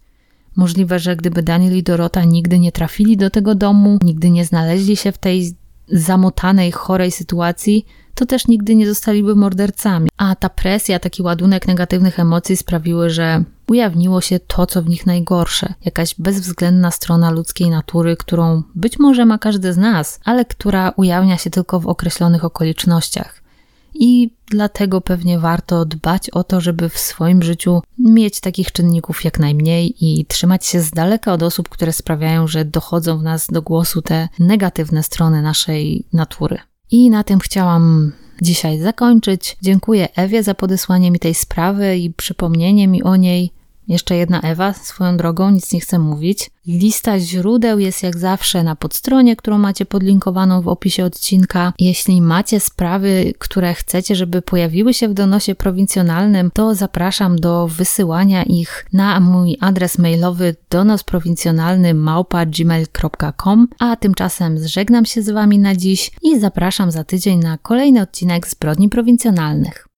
Możliwe, 0.57 0.99
że 0.99 1.17
gdyby 1.17 1.43
Daniel 1.43 1.77
i 1.77 1.83
Dorota 1.83 2.25
nigdy 2.25 2.59
nie 2.59 2.73
trafili 2.73 3.17
do 3.17 3.31
tego 3.31 3.55
domu, 3.55 3.99
nigdy 4.03 4.31
nie 4.31 4.45
znaleźli 4.45 4.97
się 4.97 5.13
w 5.13 5.19
tej 5.19 5.55
zamotanej, 5.89 6.73
chorej 6.73 7.11
sytuacji, 7.11 7.87
to 8.15 8.27
też 8.27 8.47
nigdy 8.47 8.75
nie 8.77 8.87
zostaliby 8.87 9.37
mordercami. 9.37 10.09
A 10.17 10.35
ta 10.35 10.49
presja, 10.49 10.99
taki 10.99 11.23
ładunek 11.23 11.67
negatywnych 11.67 12.21
emocji 12.21 12.57
sprawiły, 12.57 13.11
że 13.11 13.45
ujawniło 13.69 14.21
się 14.21 14.41
to, 14.41 14.67
co 14.67 14.83
w 14.83 14.89
nich 14.89 15.07
najgorsze. 15.07 15.75
Jakaś 15.85 16.15
bezwzględna 16.19 16.91
strona 16.91 17.31
ludzkiej 17.31 17.71
natury, 17.71 18.17
którą 18.17 18.63
być 18.75 18.99
może 18.99 19.27
ma 19.27 19.39
każdy 19.39 19.73
z 19.73 19.77
nas, 19.77 20.21
ale 20.25 20.45
która 20.45 20.93
ujawnia 20.97 21.39
się 21.39 21.51
tylko 21.51 21.81
w 21.81 21.87
określonych 21.87 22.45
okolicznościach 22.45 23.46
i 24.01 24.31
dlatego 24.51 25.01
pewnie 25.01 25.39
warto 25.39 25.85
dbać 25.85 26.31
o 26.31 26.45
to, 26.45 26.61
żeby 26.61 26.89
w 26.89 26.99
swoim 26.99 27.43
życiu 27.43 27.83
mieć 27.99 28.41
takich 28.41 28.73
czynników 28.73 29.25
jak 29.25 29.39
najmniej 29.39 29.95
i 30.01 30.27
trzymać 30.27 30.67
się 30.67 30.81
z 30.81 30.91
daleka 30.91 31.33
od 31.33 31.43
osób, 31.43 31.69
które 31.69 31.93
sprawiają, 31.93 32.47
że 32.47 32.65
dochodzą 32.65 33.19
w 33.19 33.23
nas 33.23 33.47
do 33.47 33.63
głosu 33.63 34.03
te 34.03 34.29
negatywne 34.39 35.03
strony 35.03 35.43
naszej 35.43 36.05
natury. 36.13 36.59
I 36.91 37.11
na 37.11 37.25
tym 37.25 37.39
chciałam 37.39 38.13
dzisiaj 38.43 38.81
zakończyć. 38.81 39.57
Dziękuję 39.63 40.09
Ewie 40.17 40.43
za 40.43 40.55
podesłanie 40.55 41.11
mi 41.11 41.19
tej 41.19 41.35
sprawy 41.35 41.97
i 41.97 42.11
przypomnienie 42.11 42.89
mi 42.89 43.03
o 43.03 43.17
niej. 43.17 43.56
Jeszcze 43.89 44.17
jedna 44.17 44.41
Ewa, 44.41 44.73
swoją 44.73 45.17
drogą, 45.17 45.51
nic 45.51 45.73
nie 45.73 45.81
chcę 45.81 45.99
mówić. 45.99 46.51
Lista 46.67 47.21
źródeł 47.21 47.79
jest 47.79 48.03
jak 48.03 48.19
zawsze 48.19 48.63
na 48.63 48.77
podstronie, 48.77 49.37
którą 49.37 49.59
macie 49.59 49.87
podlinkowaną 49.87 50.63
w 50.63 50.69
opisie 50.69 51.05
odcinka. 51.05 51.73
Jeśli 51.79 52.23
macie 52.23 52.61
sprawy, 52.61 53.33
które 53.39 53.75
chcecie, 53.75 54.17
żeby 54.17 54.43
pojawiły 54.43 54.95
się 54.95 55.09
w 55.09 55.15
donosie 55.15 55.55
prowincjonalnym, 55.55 56.51
to 56.55 56.75
zapraszam 56.75 57.37
do 57.37 57.69
wysyłania 57.69 58.43
ich 58.43 58.87
na 58.93 59.21
mój 59.21 59.57
adres 59.61 59.99
mailowy 59.99 60.57
donosprowincjonalny 60.71 61.95
małpa.gmail.com, 61.95 63.69
a 63.79 63.97
tymczasem 63.97 64.69
żegnam 64.69 65.05
się 65.05 65.23
z 65.23 65.31
Wami 65.31 65.59
na 65.59 65.77
dziś 65.77 66.11
i 66.23 66.41
zapraszam 66.41 66.91
za 66.91 67.05
tydzień 67.05 67.39
na 67.39 67.59
kolejny 67.59 68.01
odcinek 68.01 68.49
Zbrodni 68.49 68.89
Prowincjonalnych. 68.89 69.89